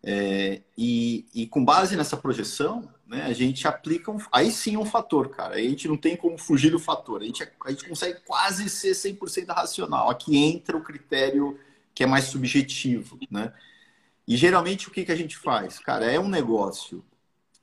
É, 0.02 0.62
e, 0.76 1.26
e, 1.34 1.46
com 1.46 1.64
base 1.64 1.96
nessa 1.96 2.16
projeção, 2.16 2.88
né, 3.06 3.24
a 3.24 3.32
gente 3.32 3.66
aplica 3.66 4.10
um, 4.10 4.18
aí 4.30 4.50
sim 4.50 4.76
um 4.76 4.84
fator, 4.84 5.28
cara. 5.30 5.56
A 5.56 5.60
gente 5.60 5.88
não 5.88 5.96
tem 5.96 6.16
como 6.16 6.38
fugir 6.38 6.70
do 6.70 6.78
fator. 6.78 7.20
A 7.20 7.24
gente, 7.24 7.42
a 7.64 7.70
gente 7.70 7.88
consegue 7.88 8.20
quase 8.26 8.68
ser 8.68 8.92
100% 8.92 9.48
racional. 9.48 10.08
Aqui 10.08 10.36
entra 10.36 10.76
o 10.76 10.82
critério 10.82 11.58
que 11.94 12.04
é 12.04 12.06
mais 12.06 12.26
subjetivo, 12.26 13.18
né? 13.30 13.52
E 14.26 14.36
geralmente 14.36 14.88
o 14.88 14.90
que, 14.90 15.04
que 15.04 15.12
a 15.12 15.16
gente 15.16 15.36
faz? 15.36 15.78
Cara, 15.78 16.04
é 16.04 16.20
um 16.20 16.28
negócio 16.28 17.04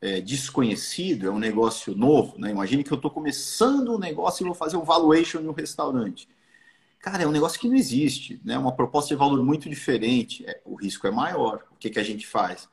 é, 0.01 0.19
desconhecido, 0.19 1.27
é 1.27 1.31
um 1.31 1.39
negócio 1.39 1.95
novo, 1.95 2.37
né? 2.37 2.51
Imagine 2.51 2.83
que 2.83 2.91
eu 2.91 2.97
estou 2.97 3.11
começando 3.11 3.93
um 3.95 3.99
negócio 3.99 4.43
e 4.43 4.45
vou 4.45 4.55
fazer 4.55 4.77
um 4.77 4.83
valuation 4.83 5.39
no 5.39 5.51
restaurante. 5.51 6.27
Cara, 7.05 7.21
é 7.21 7.27
um 7.27 7.31
negócio 7.31 7.59
que 7.59 7.69
não 7.69 7.75
existe, 7.75 8.41
né? 8.43 8.57
Uma 8.57 8.71
proposta 8.71 9.09
de 9.09 9.15
valor 9.15 9.43
muito 9.43 9.69
diferente. 9.69 10.43
É, 10.43 10.59
o 10.65 10.73
risco 10.73 11.05
é 11.05 11.11
maior. 11.11 11.63
O 11.69 11.75
que, 11.75 11.91
que 11.91 11.99
a 11.99 12.03
gente 12.03 12.25
faz? 12.25 12.67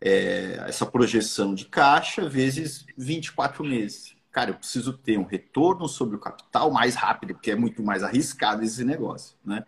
É, 0.00 0.62
essa 0.68 0.86
projeção 0.86 1.52
de 1.52 1.64
caixa 1.64 2.28
vezes 2.28 2.86
24 2.96 3.64
meses. 3.64 4.14
Cara, 4.30 4.50
eu 4.50 4.54
preciso 4.54 4.92
ter 4.92 5.18
um 5.18 5.24
retorno 5.24 5.88
sobre 5.88 6.14
o 6.14 6.20
capital 6.20 6.70
mais 6.70 6.94
rápido, 6.94 7.34
porque 7.34 7.50
é 7.50 7.56
muito 7.56 7.82
mais 7.82 8.04
arriscado 8.04 8.62
esse 8.62 8.84
negócio, 8.84 9.36
né? 9.44 9.64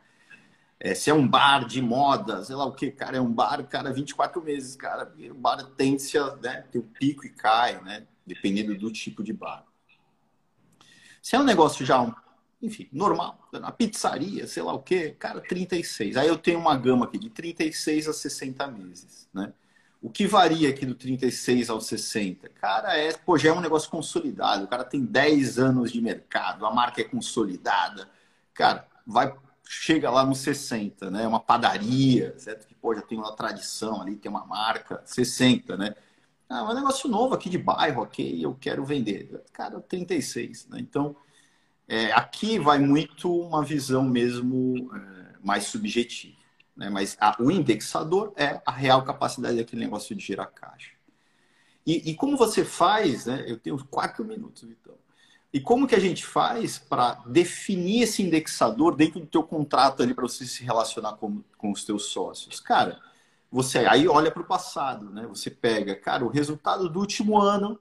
É, 0.78 0.94
se 0.94 1.10
é 1.10 1.14
um 1.14 1.26
bar 1.26 1.66
de 1.66 1.82
moda, 1.82 2.44
sei 2.44 2.54
lá 2.54 2.66
o 2.66 2.74
que, 2.74 2.92
cara, 2.92 3.16
é 3.16 3.20
um 3.20 3.32
bar, 3.32 3.66
cara, 3.66 3.92
24 3.92 4.40
meses, 4.40 4.76
cara, 4.76 5.12
o 5.28 5.34
bar 5.34 5.64
tende 5.76 6.16
a 6.16 6.36
né, 6.36 6.64
ter 6.70 6.78
um 6.78 6.86
pico 6.86 7.26
e 7.26 7.30
cai, 7.30 7.82
né? 7.82 8.06
Dependendo 8.24 8.78
do 8.78 8.92
tipo 8.92 9.24
de 9.24 9.32
bar. 9.32 9.64
Se 11.20 11.34
é 11.34 11.40
um 11.40 11.44
negócio 11.44 11.84
já 11.84 12.00
um 12.00 12.14
enfim, 12.60 12.88
normal, 12.92 13.48
na 13.52 13.70
pizzaria, 13.70 14.46
sei 14.46 14.62
lá 14.62 14.72
o 14.72 14.82
quê, 14.82 15.14
cara, 15.18 15.40
36. 15.40 16.16
Aí 16.16 16.26
eu 16.26 16.36
tenho 16.36 16.58
uma 16.58 16.76
gama 16.76 17.06
aqui 17.06 17.18
de 17.18 17.30
36 17.30 18.08
a 18.08 18.12
60 18.12 18.66
meses, 18.68 19.28
né? 19.32 19.52
O 20.00 20.10
que 20.10 20.26
varia 20.26 20.68
aqui 20.68 20.86
do 20.86 20.94
36 20.94 21.70
ao 21.70 21.80
60? 21.80 22.48
Cara, 22.50 22.96
é, 22.96 23.12
pô, 23.12 23.36
já 23.36 23.50
é 23.50 23.52
um 23.52 23.60
negócio 23.60 23.90
consolidado, 23.90 24.64
o 24.64 24.68
cara 24.68 24.84
tem 24.84 25.04
10 25.04 25.58
anos 25.58 25.92
de 25.92 26.00
mercado, 26.00 26.64
a 26.66 26.72
marca 26.72 27.00
é 27.00 27.04
consolidada. 27.04 28.08
Cara, 28.54 28.86
vai 29.06 29.34
chega 29.68 30.10
lá 30.10 30.24
no 30.24 30.34
60, 30.34 31.10
né? 31.10 31.26
Uma 31.26 31.40
padaria, 31.40 32.34
certo? 32.38 32.66
Que 32.66 32.74
pô, 32.74 32.94
já 32.94 33.02
tem 33.02 33.18
uma 33.18 33.36
tradição 33.36 34.00
ali, 34.00 34.16
tem 34.16 34.30
uma 34.30 34.46
marca, 34.46 35.02
60, 35.04 35.76
né? 35.76 35.94
Ah, 36.48 36.60
é 36.60 36.62
um 36.62 36.74
negócio 36.74 37.08
novo 37.10 37.34
aqui 37.34 37.50
de 37.50 37.58
bairro, 37.58 38.02
ok, 38.02 38.42
eu 38.42 38.54
quero 38.58 38.84
vender. 38.84 39.44
Cara, 39.52 39.78
36, 39.80 40.68
né? 40.68 40.78
Então, 40.80 41.14
é, 41.88 42.12
aqui 42.12 42.58
vai 42.58 42.78
muito 42.78 43.34
uma 43.34 43.64
visão 43.64 44.04
mesmo 44.04 44.90
é, 44.94 45.36
mais 45.42 45.64
subjetiva. 45.64 46.36
Né? 46.76 46.90
Mas 46.90 47.16
a, 47.18 47.34
o 47.40 47.50
indexador 47.50 48.32
é 48.36 48.60
a 48.64 48.70
real 48.70 49.02
capacidade 49.02 49.56
daquele 49.56 49.82
negócio 49.82 50.14
de 50.14 50.24
gerar 50.24 50.46
caixa. 50.46 50.92
E, 51.86 52.10
e 52.10 52.14
como 52.14 52.36
você 52.36 52.64
faz, 52.64 53.24
né? 53.24 53.44
eu 53.46 53.58
tenho 53.58 53.82
quatro 53.86 54.22
minutos, 54.24 54.64
então. 54.64 54.94
E 55.50 55.58
como 55.58 55.86
que 55.86 55.94
a 55.94 56.00
gente 56.00 56.26
faz 56.26 56.78
para 56.78 57.14
definir 57.26 58.02
esse 58.02 58.22
indexador 58.22 58.94
dentro 58.94 59.20
do 59.20 59.26
teu 59.26 59.42
contrato 59.42 60.02
ali 60.02 60.12
para 60.12 60.28
você 60.28 60.44
se 60.44 60.62
relacionar 60.62 61.14
com, 61.14 61.42
com 61.56 61.72
os 61.72 61.84
teus 61.86 62.04
sócios? 62.04 62.60
Cara, 62.60 63.00
você 63.50 63.78
aí 63.78 64.06
olha 64.06 64.30
para 64.30 64.42
o 64.42 64.46
passado, 64.46 65.08
né? 65.08 65.26
Você 65.26 65.50
pega, 65.50 65.96
cara, 65.96 66.22
o 66.22 66.28
resultado 66.28 66.86
do 66.90 67.00
último 67.00 67.40
ano 67.40 67.80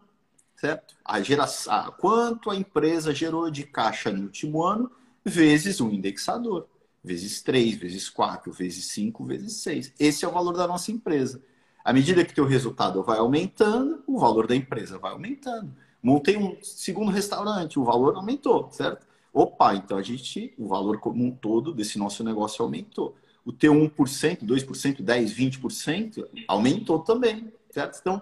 certo? 0.58 0.96
A 1.06 1.22
geração, 1.22 1.94
quanto 2.00 2.50
a 2.50 2.56
empresa 2.56 3.14
gerou 3.14 3.50
de 3.50 3.64
caixa 3.64 4.12
no 4.12 4.24
último 4.24 4.64
ano, 4.64 4.92
vezes 5.24 5.80
um 5.80 5.92
indexador, 5.92 6.68
vezes 7.04 7.42
3, 7.42 7.76
vezes 7.76 8.10
4, 8.10 8.52
vezes 8.52 8.86
5, 8.86 9.24
vezes 9.24 9.54
6. 9.58 9.94
Esse 10.00 10.26
é 10.26 10.28
o 10.28 10.32
valor 10.32 10.54
da 10.54 10.68
nossa 10.68 10.92
empresa. 10.92 11.42
À 11.86 11.94
medida 11.94 12.26
que 12.26 12.34
teu 12.34 12.46
resultado 12.46 13.02
vai 13.04 13.20
aumentando, 13.20 14.04
o 14.06 14.20
valor 14.20 14.48
da 14.48 14.56
empresa 14.56 14.98
vai 14.98 15.12
aumentando. 15.12 15.74
Montei 16.02 16.36
um 16.38 16.58
segundo 16.62 17.12
restaurante, 17.12 17.80
o 17.80 17.84
valor 17.84 18.16
aumentou, 18.16 18.70
certo? 18.72 19.06
Opa, 19.34 19.76
então 19.76 19.98
a 19.98 20.02
gente, 20.02 20.54
o 20.58 20.68
valor 20.68 21.00
como 21.00 21.24
um 21.24 21.32
todo 21.32 21.74
desse 21.74 21.98
nosso 21.98 22.24
negócio 22.24 22.64
aumentou. 22.64 23.16
O 23.46 23.54
teu 23.54 23.74
1%, 23.74 24.44
2%, 24.44 25.02
10%, 25.02 25.62
20% 25.62 26.28
aumentou 26.48 27.00
também, 27.00 27.52
certo? 27.70 28.00
Então, 28.02 28.22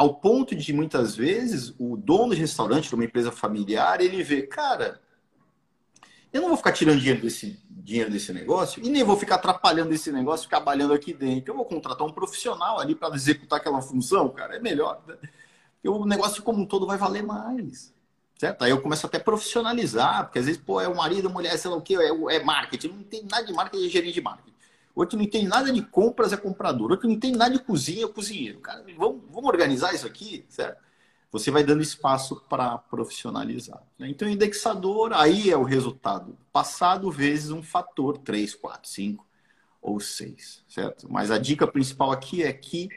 ao 0.00 0.14
ponto 0.14 0.56
de 0.56 0.72
muitas 0.72 1.14
vezes 1.14 1.74
o 1.78 1.94
dono 1.94 2.34
de 2.34 2.40
restaurante 2.40 2.88
de 2.88 2.94
uma 2.94 3.04
empresa 3.04 3.30
familiar 3.30 4.00
ele 4.00 4.22
vê, 4.22 4.40
cara, 4.40 4.98
eu 6.32 6.40
não 6.40 6.48
vou 6.48 6.56
ficar 6.56 6.72
tirando 6.72 6.98
dinheiro 6.98 7.20
desse 7.20 7.62
dinheiro 7.68 8.10
desse 8.10 8.32
negócio 8.32 8.82
e 8.82 8.88
nem 8.88 9.04
vou 9.04 9.14
ficar 9.14 9.34
atrapalhando 9.34 9.92
esse 9.92 10.10
negócio, 10.10 10.44
ficar 10.44 10.56
trabalhando 10.56 10.94
aqui 10.94 11.12
dentro. 11.12 11.52
Eu 11.52 11.56
vou 11.56 11.66
contratar 11.66 12.06
um 12.06 12.12
profissional 12.12 12.80
ali 12.80 12.94
para 12.94 13.14
executar 13.14 13.58
aquela 13.58 13.82
função, 13.82 14.30
cara, 14.30 14.56
é 14.56 14.58
melhor. 14.58 15.02
Né? 15.06 15.16
o 15.84 16.06
negócio 16.06 16.42
como 16.42 16.62
um 16.62 16.66
todo 16.66 16.86
vai 16.86 16.96
valer 16.96 17.22
mais. 17.22 17.92
Certo? 18.38 18.62
Aí 18.62 18.70
eu 18.70 18.80
começo 18.80 19.04
até 19.04 19.18
a 19.18 19.22
profissionalizar, 19.22 20.24
porque 20.24 20.38
às 20.38 20.46
vezes, 20.46 20.62
pô, 20.62 20.80
é 20.80 20.88
o 20.88 20.96
marido, 20.96 21.28
a 21.28 21.30
mulher, 21.30 21.58
sei 21.58 21.70
lá 21.70 21.76
o 21.76 21.82
que, 21.82 21.94
é, 21.94 22.08
é 22.08 22.42
marketing. 22.42 22.88
Não 22.88 23.02
tem 23.02 23.22
nada 23.30 23.44
de 23.44 23.52
marketing, 23.52 23.84
é 23.84 23.88
gerente 23.90 24.14
de 24.14 24.22
marketing 24.22 24.50
outro 24.94 25.18
não 25.18 25.26
tem 25.26 25.46
nada 25.46 25.72
de 25.72 25.82
compras, 25.82 26.32
é 26.32 26.36
comprador, 26.36 26.90
outro 26.90 27.08
não 27.08 27.18
tem 27.18 27.32
nada 27.32 27.56
de 27.56 27.62
cozinha, 27.62 28.04
é 28.04 28.08
cozinheiro. 28.08 28.60
Cara, 28.60 28.84
vamos, 28.96 29.22
vamos 29.30 29.48
organizar 29.48 29.94
isso 29.94 30.06
aqui, 30.06 30.44
certo? 30.48 30.82
Você 31.32 31.50
vai 31.50 31.62
dando 31.62 31.80
espaço 31.80 32.42
para 32.48 32.76
profissionalizar. 32.76 33.80
Né? 33.98 34.08
Então, 34.08 34.28
indexador, 34.28 35.12
aí 35.12 35.50
é 35.50 35.56
o 35.56 35.62
resultado 35.62 36.36
passado 36.52 37.10
vezes 37.10 37.50
um 37.50 37.62
fator 37.62 38.18
3, 38.18 38.54
4, 38.54 38.90
5 38.90 39.26
ou 39.80 40.00
6, 40.00 40.64
certo? 40.68 41.10
Mas 41.10 41.30
a 41.30 41.38
dica 41.38 41.66
principal 41.66 42.10
aqui 42.10 42.42
é 42.42 42.52
que 42.52 42.90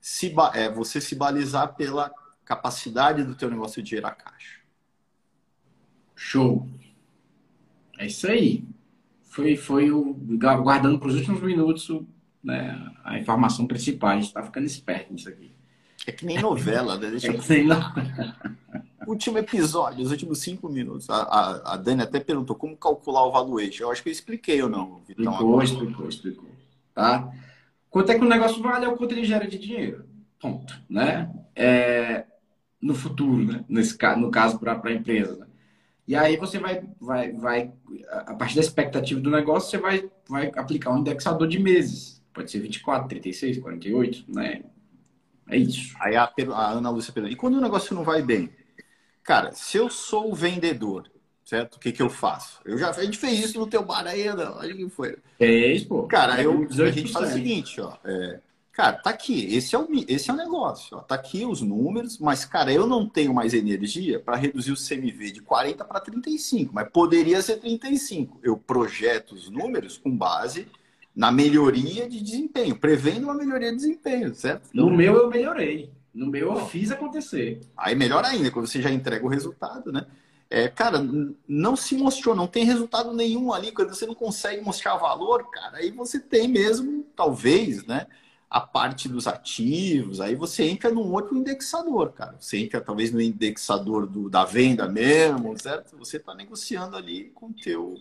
se, 0.00 0.34
é 0.54 0.68
você 0.68 1.00
se 1.00 1.14
balizar 1.14 1.74
pela 1.74 2.12
capacidade 2.44 3.24
do 3.24 3.34
teu 3.34 3.48
negócio 3.48 3.82
de 3.82 3.90
gerar 3.90 4.12
caixa. 4.12 4.60
Show. 6.14 6.68
É 7.98 8.06
isso 8.06 8.26
aí 8.26 8.66
foi, 9.32 9.56
foi 9.56 9.90
o, 9.90 10.14
guardando 10.62 10.98
para 10.98 11.08
os 11.08 11.14
últimos 11.14 11.40
minutos 11.40 11.90
né, 12.44 12.78
a 13.02 13.18
informação 13.18 13.66
principal. 13.66 14.10
A 14.10 14.14
gente 14.16 14.26
está 14.26 14.42
ficando 14.42 14.66
esperto 14.66 15.10
nisso 15.10 15.26
aqui. 15.26 15.50
É 16.06 16.12
que 16.12 16.26
nem 16.26 16.38
novela, 16.38 16.98
né? 16.98 17.10
Deixa 17.10 17.32
é 17.32 17.38
que 17.38 17.48
nem 17.48 17.68
Último 19.06 19.38
episódio, 19.38 20.04
os 20.04 20.10
últimos 20.10 20.38
cinco 20.40 20.68
minutos. 20.68 21.08
A, 21.08 21.22
a, 21.22 21.72
a, 21.72 21.76
Dani 21.78 22.02
até 22.02 22.20
perguntou 22.20 22.54
como 22.54 22.76
calcular 22.76 23.26
o 23.26 23.32
valuation. 23.32 23.84
Eu 23.84 23.90
acho 23.90 24.02
que 24.02 24.10
eu 24.10 24.12
expliquei 24.12 24.62
ou 24.62 24.68
não, 24.68 25.00
Vitão. 25.08 25.32
Explicou, 25.32 25.62
explicou, 25.62 26.08
explicou. 26.08 26.50
Tá? 26.94 27.32
Quanto 27.88 28.12
é 28.12 28.18
que 28.18 28.24
o 28.24 28.28
negócio 28.28 28.62
vale 28.62 28.84
é 28.84 28.88
o 28.88 28.96
quanto 28.96 29.12
ele 29.12 29.24
gera 29.24 29.48
de 29.48 29.58
dinheiro. 29.58 30.04
Ponto. 30.38 30.78
Né? 30.90 31.32
É, 31.56 32.26
no 32.80 32.94
futuro, 32.94 33.44
né? 33.44 33.64
Nesse, 33.66 33.96
no 34.18 34.30
caso, 34.30 34.58
para 34.58 34.78
a 34.82 34.92
empresa. 34.92 35.36
Né? 35.36 35.46
E 36.06 36.16
aí 36.16 36.36
você 36.36 36.58
vai, 36.58 36.82
vai, 37.00 37.32
vai, 37.32 37.72
a 38.10 38.34
partir 38.34 38.56
da 38.56 38.60
expectativa 38.60 39.20
do 39.20 39.30
negócio, 39.30 39.70
você 39.70 39.78
vai, 39.78 40.10
vai 40.28 40.50
aplicar 40.56 40.90
um 40.90 40.98
indexador 40.98 41.46
de 41.46 41.58
meses. 41.58 42.22
Pode 42.32 42.50
ser 42.50 42.60
24, 42.60 43.08
36, 43.08 43.58
48, 43.58 44.24
né? 44.28 44.62
É 45.48 45.56
isso. 45.56 45.94
Aí 46.00 46.16
a, 46.16 46.30
a 46.54 46.70
Ana 46.70 46.90
Lúcia 46.90 47.12
pergunta, 47.12 47.32
e 47.32 47.36
quando 47.36 47.56
o 47.56 47.60
negócio 47.60 47.94
não 47.94 48.02
vai 48.02 48.22
bem? 48.22 48.50
Cara, 49.22 49.52
se 49.52 49.76
eu 49.76 49.88
sou 49.88 50.32
o 50.32 50.34
vendedor, 50.34 51.10
certo? 51.44 51.76
O 51.76 51.78
que, 51.78 51.92
que 51.92 52.02
eu 52.02 52.10
faço? 52.10 52.60
Eu 52.64 52.76
já, 52.78 52.90
a 52.90 53.04
gente 53.04 53.18
fez 53.18 53.38
isso 53.38 53.58
no 53.58 53.66
teu 53.66 53.84
bar 53.84 54.06
aí. 54.06 54.28
Olha 54.28 54.74
que 54.74 54.88
foi. 54.88 55.16
Fez, 55.38 55.84
pô. 55.84 56.04
Cara, 56.04 56.42
eu, 56.42 56.66
a 56.84 56.90
gente 56.90 57.12
faz 57.12 57.30
o 57.30 57.32
seguinte, 57.34 57.80
ó. 57.80 57.96
É, 58.04 58.40
Cara, 58.72 58.94
tá 58.94 59.10
aqui, 59.10 59.54
esse 59.54 59.74
é 59.74 59.78
o, 59.78 59.86
esse 60.08 60.30
é 60.30 60.32
o 60.32 60.36
negócio. 60.36 60.96
Ó. 60.96 61.00
Tá 61.00 61.14
aqui 61.14 61.44
os 61.44 61.60
números, 61.60 62.18
mas, 62.18 62.44
cara, 62.44 62.72
eu 62.72 62.86
não 62.86 63.06
tenho 63.06 63.34
mais 63.34 63.52
energia 63.52 64.18
para 64.18 64.36
reduzir 64.36 64.72
o 64.72 64.76
CMV 64.76 65.30
de 65.30 65.42
40 65.42 65.84
para 65.84 66.00
35, 66.00 66.72
mas 66.74 66.88
poderia 66.88 67.42
ser 67.42 67.58
35. 67.58 68.40
Eu 68.42 68.56
projeto 68.56 69.32
os 69.32 69.50
números 69.50 69.98
com 69.98 70.16
base 70.16 70.66
na 71.14 71.30
melhoria 71.30 72.08
de 72.08 72.22
desempenho, 72.22 72.74
prevendo 72.74 73.24
uma 73.24 73.34
melhoria 73.34 73.70
de 73.70 73.76
desempenho, 73.76 74.34
certo? 74.34 74.70
No 74.72 74.84
então, 74.84 74.96
meu 74.96 75.16
eu 75.16 75.28
melhorei. 75.28 75.90
No 76.14 76.26
meu 76.26 76.54
eu 76.54 76.66
fiz 76.66 76.90
acontecer. 76.90 77.60
Aí 77.76 77.94
melhor 77.94 78.24
ainda, 78.24 78.50
quando 78.50 78.66
você 78.66 78.80
já 78.80 78.90
entrega 78.90 79.24
o 79.24 79.28
resultado, 79.28 79.92
né? 79.92 80.06
é, 80.52 80.68
cara, 80.68 80.98
não 81.48 81.74
se 81.74 81.96
mostrou, 81.96 82.36
não 82.36 82.46
tem 82.46 82.66
resultado 82.66 83.14
nenhum 83.14 83.54
ali. 83.54 83.72
Quando 83.72 83.88
você 83.88 84.04
não 84.04 84.14
consegue 84.14 84.62
mostrar 84.62 84.96
valor, 84.96 85.50
cara, 85.50 85.78
aí 85.78 85.90
você 85.90 86.20
tem 86.20 86.46
mesmo, 86.46 87.06
talvez, 87.16 87.86
né? 87.86 88.06
A 88.52 88.60
parte 88.60 89.08
dos 89.08 89.26
ativos, 89.26 90.20
aí 90.20 90.34
você 90.34 90.64
entra 90.64 90.90
num 90.90 91.10
outro 91.10 91.34
indexador, 91.34 92.12
cara. 92.12 92.36
Você 92.38 92.58
entra 92.58 92.82
talvez 92.82 93.10
no 93.10 93.18
indexador 93.18 94.06
do, 94.06 94.28
da 94.28 94.44
venda 94.44 94.86
mesmo, 94.86 95.58
certo? 95.58 95.96
Você 95.96 96.18
está 96.18 96.34
negociando 96.34 96.94
ali 96.94 97.30
com 97.34 97.50
teu, 97.50 97.96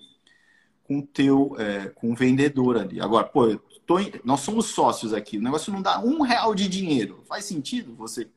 com 0.83 1.01
teu, 1.01 1.55
é, 1.57 1.87
com 1.87 2.11
o 2.11 2.15
vendedor 2.15 2.77
ali. 2.77 2.99
Agora, 2.99 3.25
pô, 3.25 3.55
tô, 3.85 3.95
nós 4.25 4.41
somos 4.41 4.65
sócios 4.65 5.13
aqui, 5.13 5.37
o 5.37 5.41
negócio 5.41 5.71
não 5.71 5.81
dá 5.81 6.01
um 6.01 6.21
real 6.21 6.53
de 6.53 6.67
dinheiro. 6.67 7.23
Faz 7.29 7.45
sentido 7.45 7.95
você 7.95 8.27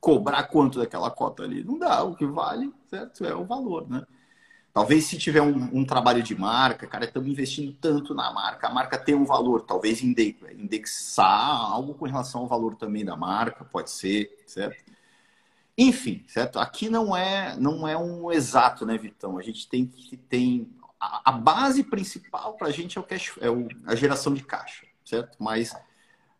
cobrar 0.00 0.42
quanto 0.48 0.80
daquela 0.80 1.12
cota 1.12 1.44
ali. 1.44 1.62
Não 1.62 1.78
dá, 1.78 2.02
o 2.02 2.16
que 2.16 2.26
vale, 2.26 2.72
certo? 2.90 3.24
É 3.24 3.36
o 3.36 3.44
valor, 3.44 3.88
né? 3.88 4.02
Talvez 4.72 5.04
se 5.04 5.18
tiver 5.18 5.42
um, 5.42 5.80
um 5.80 5.84
trabalho 5.84 6.22
de 6.22 6.34
marca, 6.34 6.86
cara, 6.86 7.04
estamos 7.04 7.28
investindo 7.28 7.74
tanto 7.74 8.14
na 8.14 8.32
marca, 8.32 8.68
a 8.68 8.72
marca 8.72 8.96
tem 8.96 9.14
um 9.14 9.24
valor, 9.24 9.62
talvez 9.62 10.02
indexar 10.02 11.60
algo 11.72 11.92
com 11.92 12.06
relação 12.06 12.40
ao 12.40 12.46
valor 12.46 12.74
também 12.74 13.04
da 13.04 13.14
marca, 13.14 13.66
pode 13.66 13.90
ser, 13.90 14.34
certo? 14.46 14.82
Enfim, 15.76 16.24
certo? 16.26 16.58
Aqui 16.58 16.88
não 16.88 17.14
é 17.14 17.54
não 17.58 17.86
é 17.86 17.98
um 17.98 18.32
exato, 18.32 18.86
né, 18.86 18.96
Vitão? 18.96 19.36
A 19.36 19.42
gente 19.42 19.68
tem 19.68 19.86
que 19.86 20.16
tem 20.16 20.70
a, 20.98 21.30
a 21.30 21.32
base 21.32 21.84
principal 21.84 22.54
para 22.54 22.68
a 22.68 22.70
gente 22.70 22.96
é 22.96 23.00
o 23.00 23.04
cash, 23.04 23.32
é 23.40 23.50
o, 23.50 23.68
a 23.86 23.94
geração 23.94 24.32
de 24.32 24.42
caixa, 24.42 24.86
certo? 25.04 25.36
Mas 25.38 25.76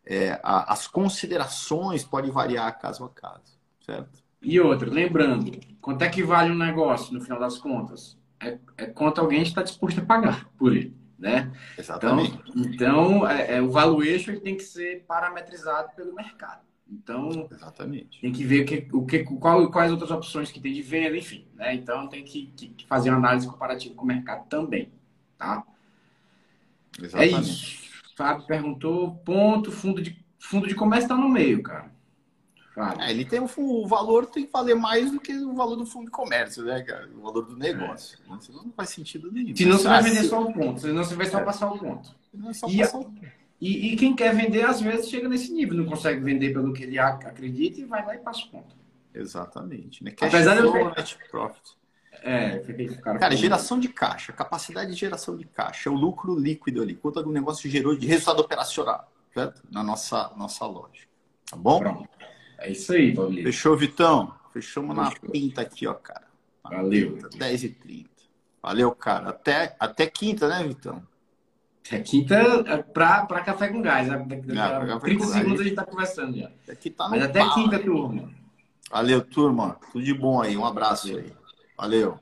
é, 0.05 0.39
a, 0.43 0.73
as 0.73 0.87
considerações 0.87 2.03
podem 2.03 2.31
variar 2.31 2.79
caso 2.79 3.05
a 3.05 3.09
caso, 3.09 3.59
certo? 3.85 4.23
E 4.41 4.59
outra, 4.59 4.89
lembrando, 4.89 5.51
quanto 5.79 6.01
é 6.01 6.09
que 6.09 6.23
vale 6.23 6.51
um 6.51 6.57
negócio 6.57 7.13
no 7.13 7.21
final 7.21 7.39
das 7.39 7.59
contas? 7.59 8.17
É, 8.43 8.57
é 8.77 8.85
quanto 8.87 9.21
alguém 9.21 9.41
está 9.41 9.63
disposto 9.63 9.99
a 9.99 10.05
pagar 10.05 10.49
por 10.57 10.75
ele, 10.75 10.95
né? 11.17 11.51
Exatamente. 11.77 12.37
Então, 12.55 12.63
então 12.65 13.27
é, 13.27 13.55
é, 13.55 13.61
o 13.61 13.71
valuation 13.71 14.39
tem 14.39 14.57
que 14.57 14.63
ser 14.63 15.03
parametrizado 15.07 15.95
pelo 15.95 16.13
mercado. 16.13 16.61
Então, 16.89 17.47
Exatamente. 17.49 18.21
tem 18.21 18.31
que 18.31 18.43
ver 18.43 18.65
que, 18.65 18.87
o 18.93 19.05
que, 19.05 19.23
qual, 19.23 19.71
quais 19.71 19.91
outras 19.91 20.11
opções 20.11 20.51
que 20.51 20.59
tem 20.59 20.73
de 20.73 20.81
venda, 20.81 21.17
enfim. 21.17 21.47
Né? 21.55 21.73
Então, 21.73 22.07
tem 22.07 22.23
que, 22.23 22.47
que 22.47 22.85
fazer 22.85 23.09
uma 23.09 23.17
análise 23.17 23.47
comparativa 23.47 23.95
com 23.95 24.03
o 24.03 24.07
mercado 24.07 24.47
também. 24.47 24.91
Tá? 25.37 25.63
Exatamente. 27.01 27.35
É 27.35 27.39
isso. 27.39 27.83
Fábio 28.15 28.45
perguntou, 28.45 29.15
ponto, 29.25 29.71
fundo 29.71 30.01
de, 30.01 30.23
fundo 30.37 30.67
de 30.67 30.75
comércio 30.75 31.05
está 31.05 31.15
no 31.15 31.29
meio, 31.29 31.63
cara. 31.63 31.91
É, 32.99 33.11
ele 33.11 33.23
tem 33.23 33.39
o, 33.39 33.49
o, 33.57 33.87
valor 33.87 34.25
tem 34.25 34.45
que 34.45 34.51
valer 34.51 34.75
mais 34.75 35.11
do 35.11 35.19
que 35.19 35.31
o 35.31 35.53
valor 35.53 35.75
do 35.75 35.85
fundo 35.85 36.05
de 36.05 36.11
comércio, 36.11 36.63
né, 36.63 36.81
cara? 36.81 37.07
O 37.15 37.21
valor 37.21 37.43
do 37.43 37.55
negócio. 37.55 38.17
É. 38.31 38.39
Senão 38.39 38.63
não 38.63 38.71
faz 38.71 38.89
sentido 38.89 39.31
nenhum. 39.31 39.55
Senão 39.55 39.77
você 39.77 39.87
vai 39.87 40.01
vender 40.01 40.23
só 40.23 40.41
o 40.41 40.51
ponto, 40.51 40.81
senão 40.81 41.03
você 41.03 41.15
vai 41.15 41.25
só 41.27 41.39
é. 41.39 41.43
passar 41.43 41.71
o 41.71 41.77
ponto. 41.77 42.15
E, 42.33 42.37
passar 42.41 42.67
o 42.67 43.03
ponto. 43.03 43.21
E, 43.61 43.93
e, 43.93 43.95
quem 43.95 44.15
quer 44.15 44.35
vender, 44.35 44.65
às 44.65 44.81
vezes, 44.81 45.07
chega 45.07 45.29
nesse 45.29 45.53
nível, 45.53 45.77
não 45.77 45.85
consegue 45.85 46.19
vender 46.19 46.51
pelo 46.51 46.73
que 46.73 46.83
ele 46.83 46.97
acredita 46.97 47.79
e 47.79 47.85
vai 47.85 48.05
lá 48.05 48.15
e 48.15 48.17
passa 48.17 48.43
o 48.45 48.49
ponto. 48.49 48.75
Exatamente. 49.13 50.03
Né? 50.03 50.11
Cash 50.11 50.33
Apesar 50.33 50.57
flow, 50.57 50.89
de 50.89 50.97
net 50.97 51.17
profit. 51.29 51.77
É, 52.23 52.59
cara, 53.01 53.19
cara 53.19 53.35
geração 53.35 53.79
de 53.79 53.89
caixa, 53.89 54.31
capacidade 54.31 54.91
de 54.91 54.97
geração 54.97 55.35
de 55.35 55.45
caixa, 55.45 55.91
o 55.91 55.93
lucro 55.93 56.37
líquido 56.37 56.81
ali, 56.81 56.95
quanto 56.95 57.19
o 57.19 57.31
negócio 57.31 57.69
gerou 57.69 57.95
de 57.97 58.07
resultado 58.07 58.39
operacional, 58.39 59.11
certo? 59.33 59.61
Na 59.69 59.83
nossa, 59.83 60.31
nossa 60.37 60.65
loja. 60.65 61.03
Tá 61.49 61.57
bom? 61.57 61.79
Pronto. 61.79 62.09
É 62.57 62.71
isso 62.71 62.93
aí, 62.93 63.13
Paulinho. 63.13 63.43
Fechou, 63.43 63.75
Vitão? 63.77 64.33
Fechamos 64.51 64.95
Fechou. 64.95 65.11
na 65.25 65.31
pinta 65.31 65.61
aqui, 65.61 65.87
ó, 65.87 65.93
cara. 65.93 66.27
Na 66.63 66.77
Valeu. 66.77 67.17
10h30. 67.17 68.07
Valeu, 68.61 68.91
cara. 68.91 69.29
Até, 69.29 69.75
até 69.79 70.07
quinta, 70.07 70.47
né, 70.47 70.63
Vitão? 70.65 71.03
Até 71.85 71.99
quinta 71.99 72.35
é 72.35 72.77
pra, 72.81 73.25
pra 73.25 73.41
café 73.41 73.67
com 73.67 73.81
gás. 73.81 74.07
Né? 74.07 74.17
Não, 74.17 74.99
30 74.99 75.25
segundos 75.25 75.59
a 75.59 75.63
gente 75.63 75.75
tá 75.75 75.85
conversando 75.85 76.37
já. 76.37 76.49
Aqui 76.69 76.89
tá 76.89 77.09
Mas 77.09 77.23
até 77.23 77.39
pau, 77.39 77.55
quinta, 77.55 77.79
turma. 77.79 78.31
Valeu, 78.89 79.21
turma. 79.21 79.77
Tudo 79.91 80.03
de 80.03 80.13
bom 80.13 80.41
aí. 80.41 80.55
Um 80.55 80.65
abraço 80.65 81.17
aí. 81.17 81.33
Valeu. 81.77 82.19